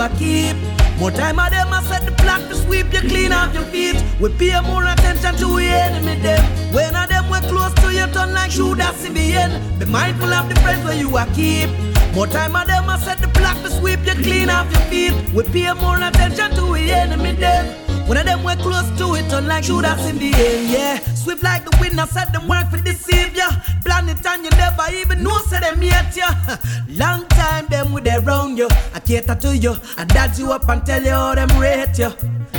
Are 0.03 0.18
keep. 0.18 0.57
More 0.98 1.11
time 1.11 1.38
of 1.38 1.50
them, 1.50 1.72
I 1.72 1.82
set 1.82 2.05
the 2.05 2.12
block 2.22 2.40
to 2.48 2.55
sweep 2.55 2.92
you 2.92 3.00
clean 3.00 3.32
off 3.32 3.55
your 3.55 3.64
feet. 3.64 3.96
We 4.20 4.28
pay 4.36 4.61
more 4.61 4.84
attention 4.84 5.34
to 5.36 5.46
the 5.59 5.68
enemy 5.86 6.20
them. 6.20 6.42
When 6.74 6.94
of 6.96 7.09
them 7.09 7.30
we're 7.30 7.46
close 7.53 7.72
to 7.82 7.88
you, 7.92 8.07
turn 8.12 8.32
like 8.34 8.50
shoot 8.50 8.78
the 8.78 9.26
end. 9.42 9.78
Be 9.78 9.86
mindful 9.86 10.32
of 10.32 10.48
the 10.48 10.57
friends 10.61 10.84
that 10.86 10.96
you 10.96 11.16
are 11.16 11.30
keep. 11.34 11.70
More 12.14 12.26
time 12.26 12.57
of 12.57 12.66
them, 12.66 12.90
I 12.90 12.98
set 12.98 13.18
the 13.18 13.28
block 13.28 13.57
to 13.62 13.70
sweep 13.70 14.00
you 14.05 14.14
clean 14.14 14.50
off 14.50 14.70
your 14.72 14.82
feet. 14.90 15.14
We 15.34 15.44
pay 15.44 15.72
more 15.74 16.00
attention 16.03 16.50
to 16.50 16.62
the 16.74 16.92
enemy 16.92 17.32
them. 17.32 17.82
When 18.07 18.18
of 18.18 18.24
them 18.26 18.44
we're 18.44 18.57
close 18.57 18.88
to 18.98 19.14
it, 19.14 19.30
turn 19.30 19.46
like 19.46 19.64
shoot 19.64 19.82
that's 19.82 20.05
in 20.07 20.18
the 20.18 20.32
air, 20.34 20.62
Yeah, 20.64 20.98
swift 21.14 21.42
like 21.42 21.64
the 21.64 21.76
wind, 21.80 22.00
I 22.00 22.07
said 22.07 22.32
them 22.32 22.48
work 22.48 22.68
for 22.70 22.78
deceive 22.78 23.34
ya. 23.36 23.48
Plan 23.84 24.09
it 24.09 24.24
and 24.26 24.44
you 24.44 24.50
never 24.50 24.86
even 24.94 25.22
know, 25.22 25.38
say 25.48 25.61
them 25.61 25.82
yet 25.82 26.14
ya. 26.16 26.28
Long 26.88 27.26
time 27.28 27.66
them 27.66 27.92
with 27.92 28.07
around 28.09 28.59
you. 28.59 28.68
I 28.94 29.00
cater 29.00 29.34
to 29.34 29.57
you, 29.57 29.74
I 29.96 30.05
dodge 30.05 30.38
you 30.38 30.53
up 30.53 30.68
and 30.68 30.84
tell 30.84 31.03
you 31.03 31.11
how 31.11 31.34
them 31.34 31.48
rate 31.59 31.98
you. 31.98 32.11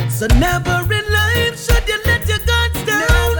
So 0.09 0.27
never 0.39 0.79
in 0.93 1.05
life 1.11 1.59
should 1.59 1.87
you 1.87 1.99
let 2.05 2.27
your 2.27 2.39
guards 2.39 2.83
down. 2.85 3.35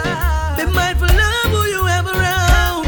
Be 0.58 0.66
mindful 0.72 1.10
of 1.10 1.52
who 1.52 1.64
you 1.70 1.84
have 1.86 2.08
around. 2.08 2.86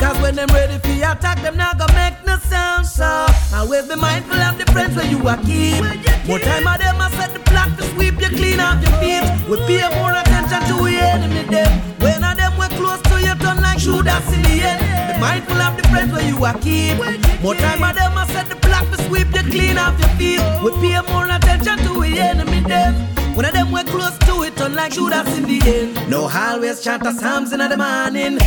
Cause 0.00 0.20
when 0.22 0.34
them 0.36 0.48
ready 0.48 0.78
for 0.78 0.88
your 0.88 1.12
attack, 1.12 1.42
them 1.42 1.56
not 1.56 1.78
gonna 1.78 1.92
make 1.94 2.14
no 2.26 2.36
sound. 2.38 2.86
So 2.86 3.26
always 3.54 3.86
be 3.88 3.96
mindful 3.96 4.36
of 4.36 4.58
the 4.58 4.66
friends 4.72 4.96
where 4.96 5.06
you 5.06 5.18
are 5.28 5.36
keep. 5.38 5.82
More 6.26 6.38
time 6.38 6.66
of 6.66 6.78
them, 6.78 6.83
I 6.83 6.83
set 7.16 7.32
the 7.32 7.40
block 7.50 7.70
to 7.78 7.84
sweep 7.94 8.20
you 8.20 8.28
clean 8.28 8.60
off 8.60 8.82
your 8.82 8.94
feet. 9.00 9.24
We 9.48 9.56
pay 9.66 9.86
more 9.98 10.14
attention 10.14 10.60
to 10.70 10.76
the 10.84 10.96
enemy 10.98 11.42
them. 11.48 11.72
When 12.00 12.22
of 12.24 12.36
them 12.36 12.52
we're 12.58 12.74
close 12.80 13.00
to 13.10 13.16
you, 13.20 13.34
turn 13.36 13.58
like 13.62 13.78
shooters 13.78 14.26
in 14.32 14.42
the 14.42 14.56
end. 14.70 14.80
Be 15.14 15.20
mindful 15.20 15.60
of 15.60 15.76
the 15.76 15.84
friends 15.88 16.12
where 16.12 16.26
you 16.26 16.44
are 16.44 16.58
keep. 16.58 16.98
More 17.42 17.54
time 17.54 17.82
of 17.82 17.94
them, 17.94 18.16
I 18.16 18.26
set 18.28 18.48
the 18.48 18.56
block 18.56 18.84
to 18.90 18.98
sweep 19.06 19.28
you 19.34 19.44
clean 19.50 19.78
off 19.78 19.98
your 19.98 20.12
feet. 20.18 20.42
We 20.62 20.70
pay 20.82 21.00
more 21.12 21.28
attention 21.28 21.78
to 21.86 21.92
the 22.00 22.18
enemy 22.18 22.60
them. 22.60 22.94
When 23.34 23.46
of 23.46 23.52
them 23.52 23.72
we're 23.72 23.84
close 23.84 24.16
to 24.18 24.42
it, 24.44 24.56
turn 24.56 24.74
like 24.74 24.92
shooters 24.92 25.36
in 25.36 25.44
the 25.44 25.58
end. 25.64 26.10
No 26.10 26.28
always 26.28 26.82
chant 26.82 27.06
a 27.06 27.12
psalms 27.12 27.52
in 27.52 27.58
the 27.58 27.76
morning. 27.76 28.38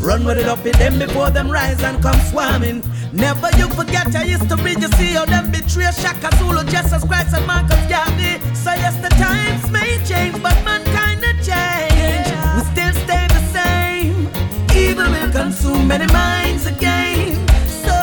Run 0.00 0.24
with 0.24 0.38
it 0.38 0.46
up 0.46 0.64
in 0.64 0.72
them 0.78 0.98
before 0.98 1.30
them 1.30 1.50
rise 1.50 1.82
and 1.82 2.00
come 2.02 2.18
swarming. 2.30 2.82
Never 3.12 3.50
you 3.56 3.68
forget 3.68 4.14
I 4.14 4.24
used 4.24 4.48
to 4.48 4.56
be 4.56 4.72
You 4.72 4.88
see 4.98 5.12
how 5.12 5.24
them 5.24 5.50
betray 5.50 5.90
Shaka 5.90 6.34
Zulu, 6.36 6.62
Jesus 6.64 7.04
Christ 7.04 7.34
and 7.34 7.46
Marcus 7.46 7.84
Garvey. 7.88 8.38
So 8.54 8.72
yes, 8.74 8.94
the 9.02 9.08
times 9.16 9.70
may 9.70 9.98
change, 10.06 10.40
but 10.42 10.56
mankind 10.64 11.24
a 11.24 11.32
change 11.42 12.28
We 12.56 12.62
still 12.72 12.92
stay 13.04 13.26
the 13.26 13.42
same 13.52 14.28
Evil 14.76 15.10
will 15.10 15.32
consume 15.32 15.88
many 15.88 16.06
minds 16.12 16.66
again. 16.66 17.34
So, 17.66 17.94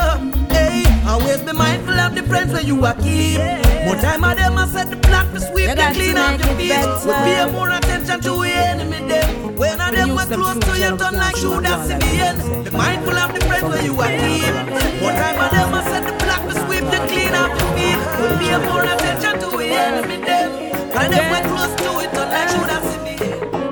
hey, 0.49 0.83
always 1.07 1.41
be 1.41 1.53
mindful 1.53 1.97
of 1.99 2.15
the 2.15 2.23
friends 2.23 2.51
where 2.51 2.63
you 2.63 2.83
are 2.85 2.95
keep. 2.95 3.39
More 3.85 3.95
time 3.95 4.23
of 4.23 4.35
them 4.35 4.57
I 4.57 4.67
said, 4.67 4.89
the 4.89 4.97
block 4.97 5.31
to 5.31 5.39
sweep 5.39 5.69
clean 5.93 6.17
up 6.17 6.37
the 6.37 6.47
field. 6.57 7.05
We 7.05 7.13
pay 7.13 7.49
more 7.51 7.69
attention 7.69 8.19
to 8.21 8.29
the 8.41 8.51
enemy 8.51 9.07
there 9.07 9.24
when 9.57 9.79
of 9.79 9.91
them 9.95 10.15
were 10.15 10.25
close 10.25 10.59
to 10.59 10.79
you, 10.79 10.97
done 10.97 11.15
like 11.15 11.37
you, 11.37 11.61
like 11.61 11.87
seen 11.87 11.99
the 11.99 12.05
end. 12.05 12.65
Be 12.65 12.71
mindful 12.71 13.17
of 13.17 13.33
the 13.33 13.39
friends 13.45 13.63
where 13.63 13.83
you 13.83 13.93
are 14.01 14.11
keep. 14.11 14.55
One 15.01 15.15
time 15.15 15.39
I 15.39 15.49
them, 15.49 15.73
I 15.73 15.83
set 15.83 16.03
the 16.03 16.13
block 16.23 16.41
to 16.43 16.53
sweep 16.65 16.83
you 16.83 16.99
clean 17.07 17.33
up 17.33 17.49
your 17.57 17.69
feet. 17.75 17.99
Pay 18.39 18.57
more 18.67 18.83
attention 18.83 19.39
to 19.39 19.57
the 19.57 19.65
enemy 19.65 20.17
them. 20.25 20.49
When 20.91 21.11
them 21.11 21.25
were 21.31 21.47
close 21.49 21.73
to 21.75 21.99
it, 22.03 22.11
done 22.13 22.29
like 22.31 22.47
should 22.51 22.69
have 22.69 22.83
seen 22.83 22.91
the 22.91 22.93
end. 22.93 22.94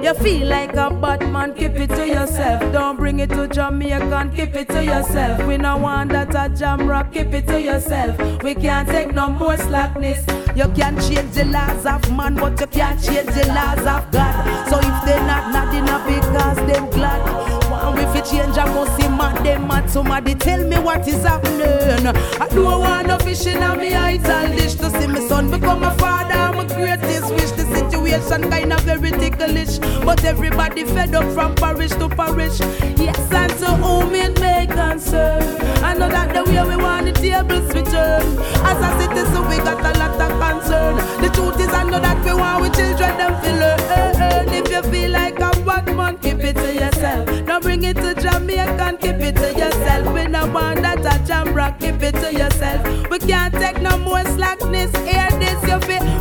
You 0.03 0.13
feel 0.15 0.47
like 0.47 0.73
a 0.73 0.89
bad 0.89 1.21
man, 1.31 1.53
keep 1.53 1.75
it 1.75 1.89
to 1.91 2.05
yourself. 2.05 2.59
Don't 2.73 2.97
bring 2.97 3.19
it 3.19 3.29
to 3.29 3.47
Jamaican, 3.47 4.33
keep 4.33 4.53
it 4.53 4.67
to 4.67 4.83
yourself. 4.83 5.47
We 5.47 5.55
no 5.55 5.77
want 5.77 6.11
that 6.11 6.31
a 6.31 6.53
Jamrock, 6.53 7.13
keep 7.13 7.33
it 7.33 7.47
to 7.47 7.61
yourself. 7.61 8.43
We 8.43 8.53
can't 8.53 8.85
take 8.85 9.13
no 9.13 9.29
more 9.29 9.55
slackness. 9.55 10.19
You 10.57 10.67
can't 10.75 10.99
change 11.01 11.31
the 11.31 11.45
laws 11.45 11.85
of 11.85 12.11
man, 12.11 12.35
but 12.35 12.59
you 12.59 12.67
can't 12.67 13.01
change 13.01 13.27
the 13.27 13.47
laws 13.47 13.79
of 13.79 14.11
God. 14.11 14.69
So 14.69 14.79
if 14.79 15.05
they 15.05 15.19
not 15.25 15.53
not 15.53 15.73
enough 15.73 16.05
because 16.05 16.57
them 16.67 16.89
glad. 16.89 17.71
One 17.71 17.97
if 17.97 18.13
you 18.13 18.39
change, 18.39 18.57
I 18.57 18.65
must 18.73 19.01
see 19.01 19.07
mad 19.07 19.41
them 19.45 19.69
mad. 19.69 19.89
Somebody 19.89 20.35
tell 20.35 20.67
me 20.67 20.79
what 20.79 21.07
is 21.07 21.23
happening. 21.23 22.07
I 22.41 22.49
don't 22.49 22.81
want 22.81 23.07
no 23.07 23.17
fish 23.19 23.45
in 23.45 23.61
me 23.79 23.93
eyes 23.93 24.25
and 24.25 24.57
dish 24.57 24.75
to 24.75 24.89
see 24.89 25.07
my 25.07 25.25
son 25.29 25.49
become 25.49 25.81
a 25.81 25.91
father. 25.95 26.33
I'm 26.33 26.59
a 26.59 26.65
greatest 26.67 27.33
wish. 27.33 27.62
Situation 28.03 28.49
kind 28.51 28.73
of 28.73 28.81
very 28.81 29.11
ticklish, 29.11 29.79
but 30.03 30.23
everybody 30.25 30.83
fed 30.83 31.15
up 31.15 31.23
from 31.33 31.55
parish 31.55 31.91
to 31.91 32.09
parish. 32.09 32.59
Yes, 32.99 33.31
and 33.31 33.51
to 33.59 33.67
whom 33.77 34.13
it 34.13 34.39
may 34.41 34.67
concern. 34.67 35.41
I 35.81 35.93
know 35.93 36.09
that 36.09 36.33
the 36.33 36.43
way 36.43 36.61
we 36.67 36.75
want 36.75 37.05
the 37.05 37.13
tables 37.13 37.73
return. 37.73 38.21
As 38.67 38.79
a 38.83 38.89
citizen, 38.99 39.47
we 39.47 39.57
got 39.57 39.79
a 39.79 39.97
lot 39.97 40.19
of 40.19 40.31
concern. 40.39 40.95
The 41.21 41.29
truth 41.33 41.59
is, 41.61 41.73
I 41.73 41.83
know 41.89 41.99
that 41.99 42.23
we 42.25 42.33
want 42.33 42.61
we 42.61 42.69
children 42.71 43.17
them 43.17 43.41
feel 43.41 43.55
learn. 43.55 44.49
If 44.53 44.69
you 44.69 44.83
feel 44.91 45.11
like 45.11 45.39
a 45.39 45.51
bad 45.65 45.95
man, 45.95 46.17
keep 46.17 46.39
it 46.43 46.55
to 46.57 46.73
yourself. 46.73 47.25
Don't 47.45 47.63
bring 47.63 47.83
it 47.83 47.95
to 47.97 48.13
Jamaican, 48.15 48.97
keep 48.97 49.21
it 49.21 49.35
to 49.37 49.53
yourself. 49.57 50.13
We 50.13 50.27
no 50.27 50.45
want 50.47 50.81
that 50.81 50.99
a 50.99 51.23
Jamrock, 51.23 51.79
keep 51.79 52.03
it 52.03 52.15
to 52.15 52.33
yourself. 52.33 53.09
We 53.09 53.19
can't 53.19 53.53
take 53.53 53.81
no 53.81 53.97
more 53.97 54.23
slackness. 54.25 54.91
Hear 54.97 55.29
this, 55.39 55.63
you 55.63 55.79
feel 55.87 56.12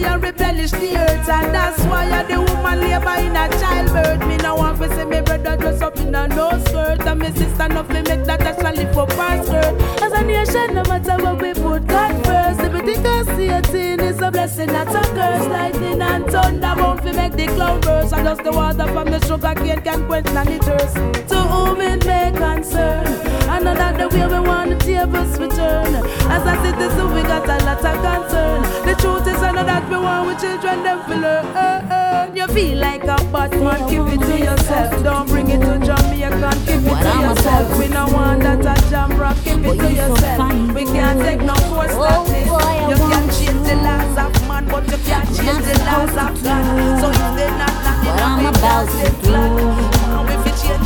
and 0.00 0.22
replenish 0.22 0.70
the 0.72 0.96
earth, 0.96 1.28
and 1.28 1.54
that's 1.54 1.82
why 1.84 2.04
you're 2.04 2.24
the 2.28 2.52
woman 2.52 2.80
labor 2.80 3.16
in 3.20 3.36
a 3.36 3.48
childbirth. 3.60 4.26
Me 4.28 4.36
no 4.38 4.54
want 4.56 4.78
to 4.78 4.88
see 4.94 5.04
me 5.04 5.20
brother 5.20 5.56
dress 5.56 5.82
up 5.82 5.96
in 5.98 6.14
a 6.14 6.28
no 6.28 6.50
skirt, 6.64 7.00
and 7.06 7.20
me 7.20 7.30
sister 7.32 7.68
no 7.68 7.82
fi 7.84 8.02
make 8.02 8.24
that 8.24 8.40
actually 8.42 8.84
lift 8.84 8.96
up 8.96 9.12
her. 9.12 10.04
As 10.04 10.12
a 10.12 10.22
nation, 10.22 10.74
no 10.74 10.82
matter 10.84 11.22
what 11.22 11.40
we 11.40 11.54
put 11.54 11.86
God 11.86 12.26
first, 12.26 12.60
think 12.84 13.06
I 13.06 13.36
see 13.36 13.48
a 13.48 13.62
thing, 13.62 14.00
it's 14.00 14.20
a 14.20 14.30
blessing, 14.30 14.66
not 14.66 14.88
a 14.88 15.00
curse. 15.14 15.46
Lightning 15.46 16.02
and 16.02 16.26
thunder 16.26 16.74
won't 16.76 17.00
fi 17.02 17.12
make 17.12 17.32
the 17.32 17.46
cloud 17.54 17.82
burst, 17.82 18.12
and 18.12 18.24
just 18.24 18.44
the 18.44 18.52
water 18.52 18.86
from 18.88 19.10
the 19.10 19.20
sugar 19.26 19.54
cane 19.54 19.80
can 19.82 20.06
quench 20.06 20.28
any 20.28 20.58
thirst. 20.58 20.96
To 21.28 21.36
whom 21.36 21.80
it 21.80 22.04
may 22.06 22.32
concern, 22.32 23.21
I 23.62 23.64
know 23.64 23.74
that 23.74 23.94
the 23.96 24.08
way 24.08 24.26
we 24.26 24.40
want 24.42 24.70
the 24.70 24.76
tables 24.82 25.38
return. 25.38 25.94
As 26.26 26.42
a 26.42 26.54
citizen, 26.66 27.14
we 27.14 27.22
got 27.22 27.46
a 27.46 27.62
lot 27.62 27.78
of 27.78 27.94
concern. 28.02 28.62
The 28.82 28.94
truth 28.98 29.28
is, 29.30 29.40
I 29.40 29.52
know 29.52 29.62
that 29.62 29.88
we 29.88 29.98
want 30.02 30.26
with 30.26 30.40
children, 30.42 30.82
them 30.82 30.98
feel 31.06 31.22
learn. 31.22 32.34
You 32.34 32.48
feel 32.48 32.78
like 32.78 33.04
a 33.04 33.22
bad 33.30 33.54
man, 33.62 33.86
keep 33.86 34.18
it 34.18 34.26
to 34.26 34.34
yourself. 34.34 35.04
Don't 35.04 35.28
bring 35.28 35.46
it 35.48 35.60
to 35.60 35.78
Jamaican, 35.78 36.58
keep 36.66 36.90
it 36.90 36.98
to 37.06 37.14
yourself. 37.22 37.78
We 37.78 37.86
no 37.86 38.10
want 38.10 38.42
that 38.42 38.66
a 38.66 38.74
Jamrock, 38.90 39.38
keep 39.46 39.62
it 39.62 39.78
to 39.78 39.94
yourself. 39.94 40.74
We 40.74 40.82
can't 40.82 41.22
take 41.22 41.42
no 41.46 41.54
more 41.70 41.86
slackness. 41.86 42.50
You 42.90 42.98
can't 42.98 43.30
change 43.30 43.62
the 43.62 43.78
laws 43.78 44.18
of 44.26 44.34
man, 44.50 44.66
but 44.66 44.90
you 44.90 44.98
can't 45.06 45.28
change 45.38 45.62
the 45.70 45.78
laws 45.86 46.10
of 46.18 46.34
God. 46.42 46.98
So 46.98 47.14
if 47.14 47.30
they're 47.38 47.58
not 47.62 47.78
What 48.02 48.18
I'm 48.26 48.42
about 48.46 48.90
to 48.90 49.06
do, 49.22 49.81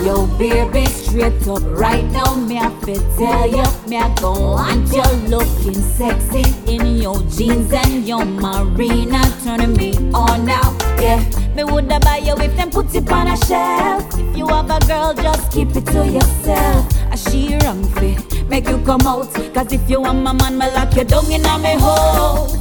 Yo, 0.06 0.28
baby, 0.38 0.86
straight 0.86 1.48
up 1.48 1.64
right 1.64 2.06
now, 2.12 2.36
me 2.36 2.60
I 2.60 2.70
fit 2.82 3.02
tell 3.18 3.48
you, 3.48 3.64
me 3.88 3.98
I 3.98 4.14
go 4.22 4.52
want 4.52 4.92
you 4.94 5.02
looking 5.28 5.74
sexy 5.74 6.44
in 6.72 6.98
your 6.98 7.20
jeans 7.24 7.74
and 7.74 8.08
your 8.08 8.24
marina, 8.24 9.22
turning 9.44 9.74
me 9.74 9.96
on 10.14 10.46
now. 10.46 10.78
Yeah, 11.00 11.24
me 11.56 11.64
woulda 11.64 12.00
buy 12.02 12.18
you 12.18 12.36
if 12.38 12.56
them 12.56 12.70
put 12.70 12.94
it 12.94 13.12
on 13.12 13.28
a 13.28 13.38
shelf. 13.48 14.04
If 14.20 14.38
you 14.38 14.48
have 14.48 14.70
a 14.70 14.80
girl, 14.86 15.14
just 15.16 15.52
keep 15.52 15.76
it 15.76 15.86
to 15.88 16.08
yourself. 16.08 16.86
I 17.12 17.16
she 17.16 17.58
run 17.58 17.84
fit, 17.96 18.48
make 18.48 18.68
you 18.70 18.78
come 18.86 19.02
out. 19.08 19.34
Cause 19.56 19.74
if 19.74 19.90
you 19.90 20.02
want 20.02 20.22
my 20.22 20.34
man, 20.34 20.58
me 20.60 20.68
lock 20.68 20.96
you 20.96 21.04
down 21.04 21.32
in 21.32 21.44
a 21.46 21.58
me 21.58 21.80
house. 21.80 22.54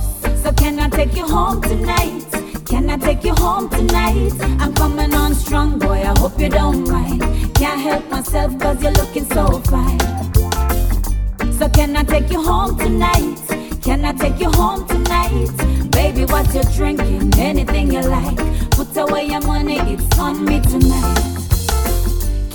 So 0.43 0.51
can 0.53 0.81
I 0.81 0.89
take 0.89 1.15
you 1.15 1.27
home 1.27 1.61
tonight? 1.61 2.44
Can 2.75 2.91
I 2.91 2.97
take 2.97 3.23
you 3.23 3.33
home 3.35 3.69
tonight? 3.69 4.33
I'm 4.59 4.75
coming 4.75 5.15
on 5.15 5.33
strong, 5.37 5.79
boy. 5.79 6.03
I 6.03 6.19
hope 6.19 6.41
you 6.41 6.49
don't 6.49 6.89
mind. 6.91 7.21
Can't 7.55 7.81
help 7.81 8.11
myself 8.11 8.59
cause 8.59 8.83
you're 8.83 8.91
looking 8.91 9.27
so 9.27 9.61
fine. 9.71 10.01
So 11.53 11.69
can 11.69 11.97
I 11.97 12.03
take 12.03 12.33
you 12.33 12.43
home 12.43 12.77
tonight? 12.77 13.39
Can 13.81 14.05
I 14.05 14.13
take 14.13 14.41
you 14.41 14.51
home 14.51 14.89
tonight? 14.89 15.53
Baby, 15.93 16.25
what 16.25 16.53
you 16.53 16.65
drinking? 16.75 17.33
Anything 17.39 17.93
you 17.93 18.01
like. 18.01 18.39
Put 18.73 18.97
away 18.97 19.27
your 19.27 19.43
money, 19.43 19.79
it's 19.79 20.19
on 20.19 20.45
me 20.45 20.61
tonight. 20.61 21.37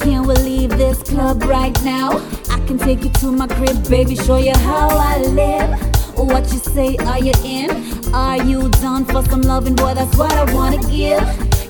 Can 0.02 0.28
we 0.28 0.36
leave 0.36 0.72
this 0.72 1.02
club 1.02 1.44
right 1.44 1.82
now? 1.86 2.18
I 2.50 2.60
can 2.68 2.78
take 2.78 3.06
you 3.06 3.10
to 3.22 3.32
my 3.32 3.48
crib, 3.48 3.88
baby, 3.88 4.18
show 4.18 4.36
you 4.36 4.54
how 4.54 4.90
I 4.90 5.20
live. 5.20 5.99
What 6.20 6.52
you 6.52 6.60
say, 6.60 6.98
are 6.98 7.18
you 7.18 7.32
in? 7.46 8.14
Are 8.14 8.38
you 8.44 8.70
down 8.70 9.06
for 9.06 9.24
some 9.24 9.41
loving, 9.41 9.76
boy? 9.76 9.94
That's 9.94 10.16
what 10.18 10.32
I 10.34 10.54
wanna 10.54 10.78
give. 10.90 11.24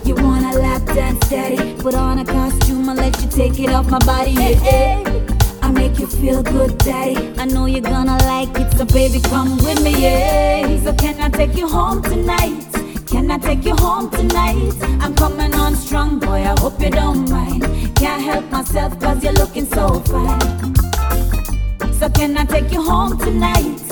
You 0.06 0.16
wanna 0.16 0.54
lap 0.54 0.86
dance, 0.88 1.30
daddy? 1.30 1.76
Put 1.76 1.94
on 1.94 2.18
a 2.20 2.26
costume, 2.26 2.90
I'll 2.90 2.96
let 2.96 3.22
you 3.22 3.30
take 3.30 3.60
it 3.60 3.70
off 3.70 3.90
my 3.90 4.00
body, 4.00 4.32
yeah. 4.32 5.04
I 5.62 5.72
make 5.72 6.00
you 6.00 6.08
feel 6.08 6.42
good, 6.42 6.78
daddy. 6.80 7.32
I 7.38 7.46
know 7.46 7.68
you're 7.68 7.82
gonna 7.82 8.18
like 8.26 8.50
it, 8.60 8.76
so 8.76 8.86
baby, 8.86 9.20
come 9.22 9.58
with 9.58 9.84
me, 9.84 9.92
yeah. 10.02 10.84
So 10.84 10.94
can 10.94 11.22
I 11.22 11.30
take 11.30 11.56
you 11.56 11.68
home 11.68 12.02
tonight? 12.02 12.66
Can 13.08 13.30
I 13.30 13.38
take 13.38 13.64
you 13.66 13.76
home 13.76 14.10
tonight? 14.10 14.74
I'm 15.02 15.14
coming 15.16 15.54
on 15.54 15.76
strong, 15.76 16.20
boy. 16.20 16.42
I 16.44 16.60
hope 16.60 16.82
you 16.82 16.90
don't 16.90 17.30
mind. 17.30 17.64
Can't 17.96 18.24
help 18.24 18.50
myself, 18.52 19.00
cause 19.00 19.24
you're 19.24 19.34
looking 19.34 19.68
so 19.68 20.00
fine. 20.12 20.76
So 21.94 22.10
can 22.10 22.38
I 22.38 22.46
take 22.46 22.72
you 22.72 22.82
home 22.82 23.18
tonight? 23.18 23.89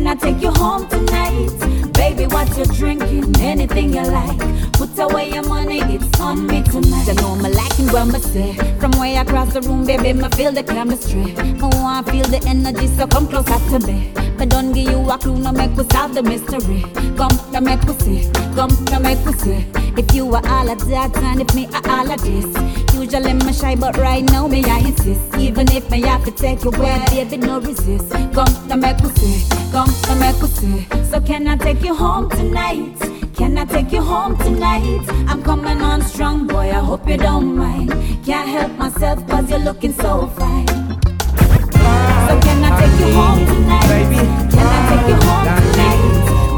Can 0.00 0.06
I 0.06 0.14
take 0.14 0.40
you 0.40 0.50
home 0.50 0.88
tonight? 0.88 1.92
Baby, 1.92 2.24
what 2.24 2.48
you 2.56 2.64
drinking? 2.64 3.36
Anything 3.38 3.92
you 3.92 4.00
like. 4.00 4.69
Put 4.80 4.98
away 4.98 5.30
your 5.30 5.46
money, 5.46 5.80
it's 5.94 6.18
on 6.20 6.46
me 6.46 6.62
tonight. 6.62 7.06
You 7.06 7.12
know 7.16 7.36
me 7.36 7.50
liking 7.50 7.88
what 7.88 8.06
me 8.06 8.18
say. 8.18 8.54
From 8.78 8.92
way 8.92 9.14
across 9.16 9.52
the 9.52 9.60
room, 9.60 9.84
baby, 9.84 10.14
me 10.14 10.26
feel 10.30 10.52
the 10.52 10.62
chemistry. 10.62 11.34
Me 11.34 11.60
want 11.60 12.08
feel 12.08 12.24
the 12.24 12.42
energy, 12.48 12.86
so 12.86 13.06
come 13.06 13.28
closer 13.28 13.58
to 13.68 13.86
me. 13.86 14.10
Me 14.38 14.46
don't 14.46 14.72
give 14.72 14.88
you 14.88 14.98
a 15.10 15.18
clue, 15.18 15.36
no 15.36 15.52
make 15.52 15.76
we 15.76 15.84
solve 15.90 16.14
the 16.14 16.22
mystery. 16.22 16.80
Come, 17.14 17.36
no 17.52 17.60
make 17.60 17.82
we 17.82 17.92
see. 18.00 18.30
Come, 18.54 18.70
no 18.90 18.98
make 19.00 19.22
we 19.26 19.34
see. 19.34 19.66
If 20.00 20.14
you 20.14 20.34
are 20.34 20.48
all 20.48 20.70
of 20.70 20.88
that 20.88 21.14
and 21.14 21.42
if 21.42 21.54
me 21.54 21.66
are 21.74 21.90
all 21.90 22.10
of 22.10 22.22
this. 22.22 22.48
Usually 22.94 23.34
me 23.34 23.52
shy, 23.52 23.76
but 23.76 23.98
right 23.98 24.24
now 24.24 24.48
me 24.48 24.64
I 24.64 24.78
insist. 24.78 25.36
Even 25.36 25.70
if 25.72 25.90
me 25.90 26.00
have 26.06 26.24
to 26.24 26.30
take 26.30 26.64
you 26.64 26.70
where, 26.70 27.04
baby, 27.10 27.36
no 27.36 27.60
resist. 27.60 28.10
Come, 28.32 28.66
no 28.66 28.76
make 28.76 28.96
we 29.00 29.10
see. 29.10 29.46
Come, 29.72 29.92
no 30.08 30.14
make 30.14 30.40
we 30.40 30.48
see. 30.48 30.86
So 31.10 31.20
can 31.20 31.46
I 31.48 31.58
take 31.58 31.84
you 31.84 31.94
home 31.94 32.30
tonight? 32.30 33.19
Can 33.40 33.56
I 33.56 33.64
take 33.64 33.90
you 33.90 34.02
home 34.02 34.36
tonight? 34.36 35.00
I'm 35.26 35.42
coming 35.42 35.80
on 35.80 36.02
strong, 36.02 36.46
boy. 36.46 36.68
I 36.68 36.80
hope 36.84 37.08
you 37.08 37.16
don't 37.16 37.56
mind. 37.56 37.88
Can't 38.22 38.46
help 38.46 38.72
myself, 38.72 39.26
cause 39.26 39.48
you're 39.48 39.60
looking 39.60 39.94
so 39.94 40.26
fine. 40.36 40.66
So 40.66 42.32
can 42.44 42.62
I 42.62 42.70
take 42.78 43.00
you 43.00 43.10
home 43.14 43.40
tonight? 43.46 43.88
Baby, 43.88 44.20
can 44.52 44.66
I 44.76 44.80
take 44.90 45.06
you 45.08 45.16
home 45.24 45.46
tonight? 45.72 46.00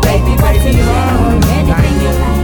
Baby, 0.02 0.32
what 0.42 0.56
you 0.56 0.72
doing? 0.72 1.38
Anything 1.54 1.98
you 2.02 2.12
like. 2.18 2.42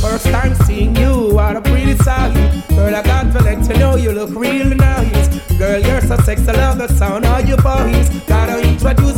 First 0.00 0.26
time 0.26 0.54
seeing 0.64 0.96
you, 0.96 1.34
what 1.34 1.56
a 1.56 1.60
pretty 1.60 1.96
sight. 1.98 2.32
Girl, 2.70 2.94
I 2.94 3.02
got 3.02 3.30
to 3.34 3.42
let 3.44 3.68
you 3.68 3.74
know 3.78 3.96
you 3.96 4.12
look 4.12 4.30
really 4.30 4.74
nice. 4.74 5.28
Girl, 5.58 5.78
you're 5.78 6.00
so 6.00 6.16
sexy, 6.16 6.46
love 6.46 6.78
the 6.78 6.88
sound 6.88 7.26
of 7.26 7.46
your 7.46 7.58
voice. 7.58 8.08
Gotta 8.26 8.69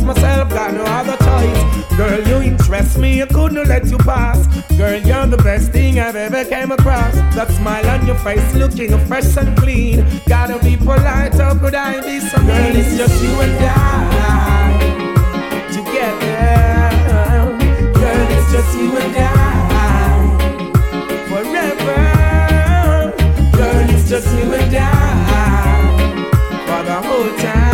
introduce 0.03 0.23
myself, 0.23 0.49
got 0.49 0.73
no 0.73 0.83
other 0.83 1.17
choice. 1.17 1.97
Girl, 1.97 2.27
you 2.27 2.41
interest 2.51 2.97
me, 2.97 3.21
I 3.21 3.25
couldn't 3.25 3.67
let 3.67 3.85
you 3.85 3.97
pass. 3.97 4.45
Girl, 4.77 4.99
you're 4.99 5.27
the 5.27 5.37
best 5.37 5.71
thing 5.71 5.99
I've 5.99 6.15
ever 6.15 6.43
came 6.45 6.71
across. 6.71 7.15
That 7.35 7.49
smile 7.51 7.87
on 7.89 8.05
your 8.05 8.17
face, 8.17 8.53
looking 8.53 8.97
fresh 9.07 9.37
and 9.37 9.57
clean. 9.57 10.05
Gotta 10.27 10.59
be 10.59 10.77
polite, 10.77 11.33
how 11.35 11.57
could 11.57 11.75
I 11.75 12.01
be 12.01 12.19
so 12.19 12.37
mean? 12.39 12.47
Girl, 12.47 12.75
it's 12.75 12.97
just 12.97 13.23
you 13.23 13.41
and 13.41 13.57
I 13.59 14.79
together. 15.71 16.43
Girl, 17.93 18.27
it's 18.37 18.51
just 18.51 18.77
you 18.77 18.97
and 18.97 19.15
I 19.17 19.31
forever. 21.29 22.01
Girl, 23.57 23.89
it's 23.89 24.09
just 24.09 24.27
you 24.37 24.53
and 24.53 24.75
I 24.75 24.83
for 26.67 26.83
the 26.83 27.01
whole 27.07 27.37
time. 27.37 27.72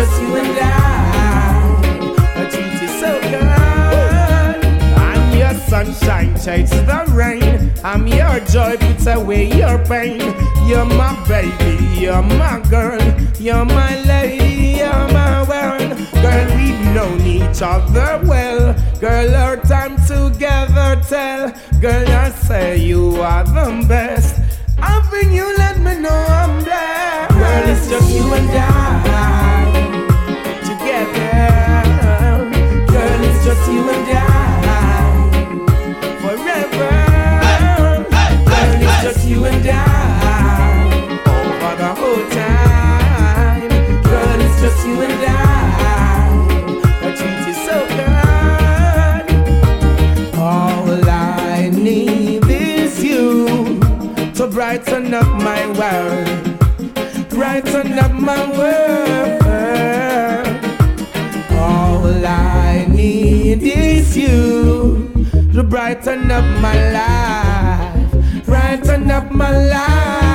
Just 0.00 0.22
you 0.22 0.34
and 0.34 0.58
I. 0.58 2.22
I 2.34 2.48
treat 2.48 2.80
you 2.80 2.88
so 2.88 3.20
good. 3.20 4.64
I'm 4.96 5.38
your 5.38 5.52
sunshine, 5.68 6.32
chase 6.40 6.70
the 6.70 7.04
rain. 7.12 7.70
I'm 7.84 8.06
your 8.06 8.40
joy, 8.46 8.78
puts 8.78 9.06
away 9.06 9.52
your 9.52 9.76
pain. 9.84 10.20
You're 10.66 10.86
my 10.86 11.12
baby, 11.28 12.00
you're 12.00 12.22
my 12.22 12.62
girl, 12.70 12.98
you're 13.38 13.66
my 13.66 14.02
lady, 14.04 14.78
you're 14.78 15.08
my 15.12 15.42
world. 15.46 15.90
Girl, 16.24 16.46
we've 16.56 16.80
known 16.94 17.20
each 17.20 17.60
other 17.60 18.26
well. 18.26 18.74
Girl, 19.00 19.34
our 19.34 19.58
time 19.58 19.96
together 20.06 20.98
tell. 21.10 21.52
Girl, 21.78 22.08
I 22.08 22.30
say 22.30 22.78
you 22.78 23.20
are 23.20 23.44
the 23.44 23.84
best. 23.86 24.34
Having 24.78 25.32
you 25.32 25.44
let 25.58 25.78
me 25.78 26.00
know 26.00 26.24
I'm 26.40 26.64
blessed. 26.64 27.34
Girl, 27.34 27.68
it's 27.68 27.90
just 27.90 28.10
you 28.14 28.32
and 28.32 28.48
I 28.48 29.09
just 33.54 33.66
you 33.72 33.82
and 33.90 34.06
I 34.12 34.22
forever. 36.22 36.90
Girl, 38.48 38.82
it's 38.86 38.98
just 39.02 39.22
you 39.26 39.44
and 39.44 39.66
I 39.66 39.74
for 41.60 41.74
the 41.82 41.90
whole 42.00 42.24
time. 42.30 43.68
Girl, 44.04 44.40
it's 44.46 44.58
just 44.62 44.86
you 44.86 44.96
and 45.02 45.24
I. 45.26 45.38
I 47.02 47.08
treat 47.18 47.40
you 47.48 47.56
so 47.68 47.76
good. 47.98 49.24
All 50.38 50.88
I 51.10 51.70
need 51.74 52.44
is 52.48 53.02
you 53.02 53.80
to 54.34 54.46
brighten 54.46 55.12
up 55.12 55.26
my 55.26 55.66
world, 55.80 56.28
brighten 57.30 57.98
up 57.98 58.12
my 58.12 58.46
world. 58.56 60.09
Need 63.60 63.72
is 63.72 64.16
you 64.16 65.26
to 65.52 65.62
brighten 65.62 66.30
up 66.30 66.44
my 66.60 66.92
life, 66.92 68.44
brighten 68.46 69.10
up 69.10 69.30
my 69.30 69.50
life. 69.50 70.29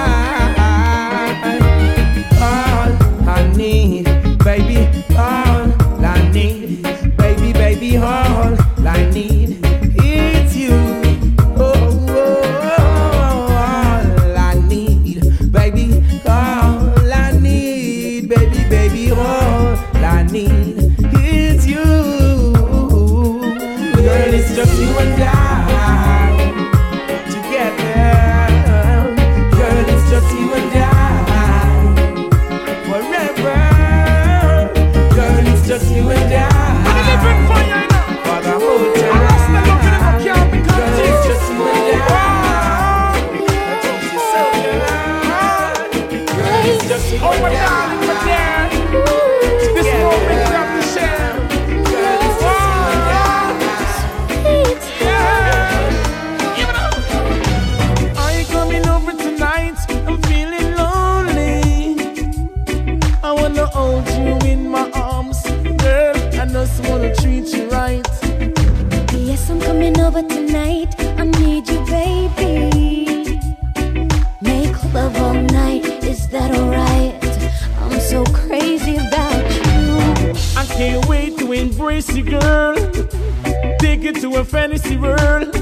A 84.35 84.43
fantasy 84.43 84.97
world. 84.97 85.53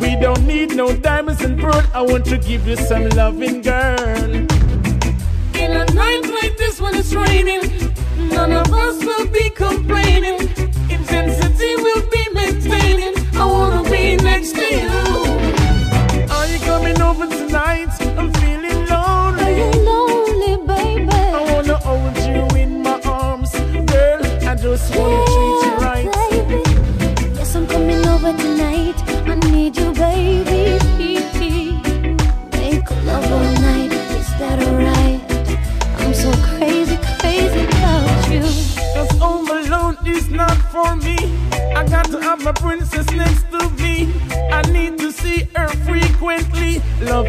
We 0.00 0.14
don't 0.16 0.46
need 0.46 0.76
no 0.76 0.94
diamonds 0.96 1.42
and 1.42 1.58
pearl. 1.58 1.82
I 1.92 2.02
want 2.02 2.24
to 2.26 2.38
give 2.38 2.66
you 2.66 2.76
some 2.76 3.08
loving, 3.10 3.60
girl. 3.60 4.34
In 5.62 5.70
a 5.82 5.84
night 5.92 6.22
like 6.42 6.56
this 6.56 6.80
when 6.80 6.94
it's 6.94 7.12
raining, 7.12 7.62
none 8.28 8.52
of 8.52 8.72
us 8.72 9.04
will 9.04 9.26
be 9.26 9.50
complaining. 9.50 10.03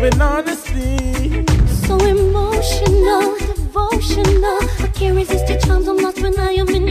Love 0.06 0.14
and 0.14 0.22
honesty. 0.22 1.46
So 1.88 1.98
emotional, 1.98 3.36
devotional. 3.40 4.60
I 4.80 4.92
can't 4.94 5.16
resist 5.16 5.50
your 5.50 5.60
charms. 5.62 5.88
I'm 5.88 5.98
lost 5.98 6.22
when 6.22 6.40
I 6.40 6.52
am 6.52 6.70
in 6.70 6.85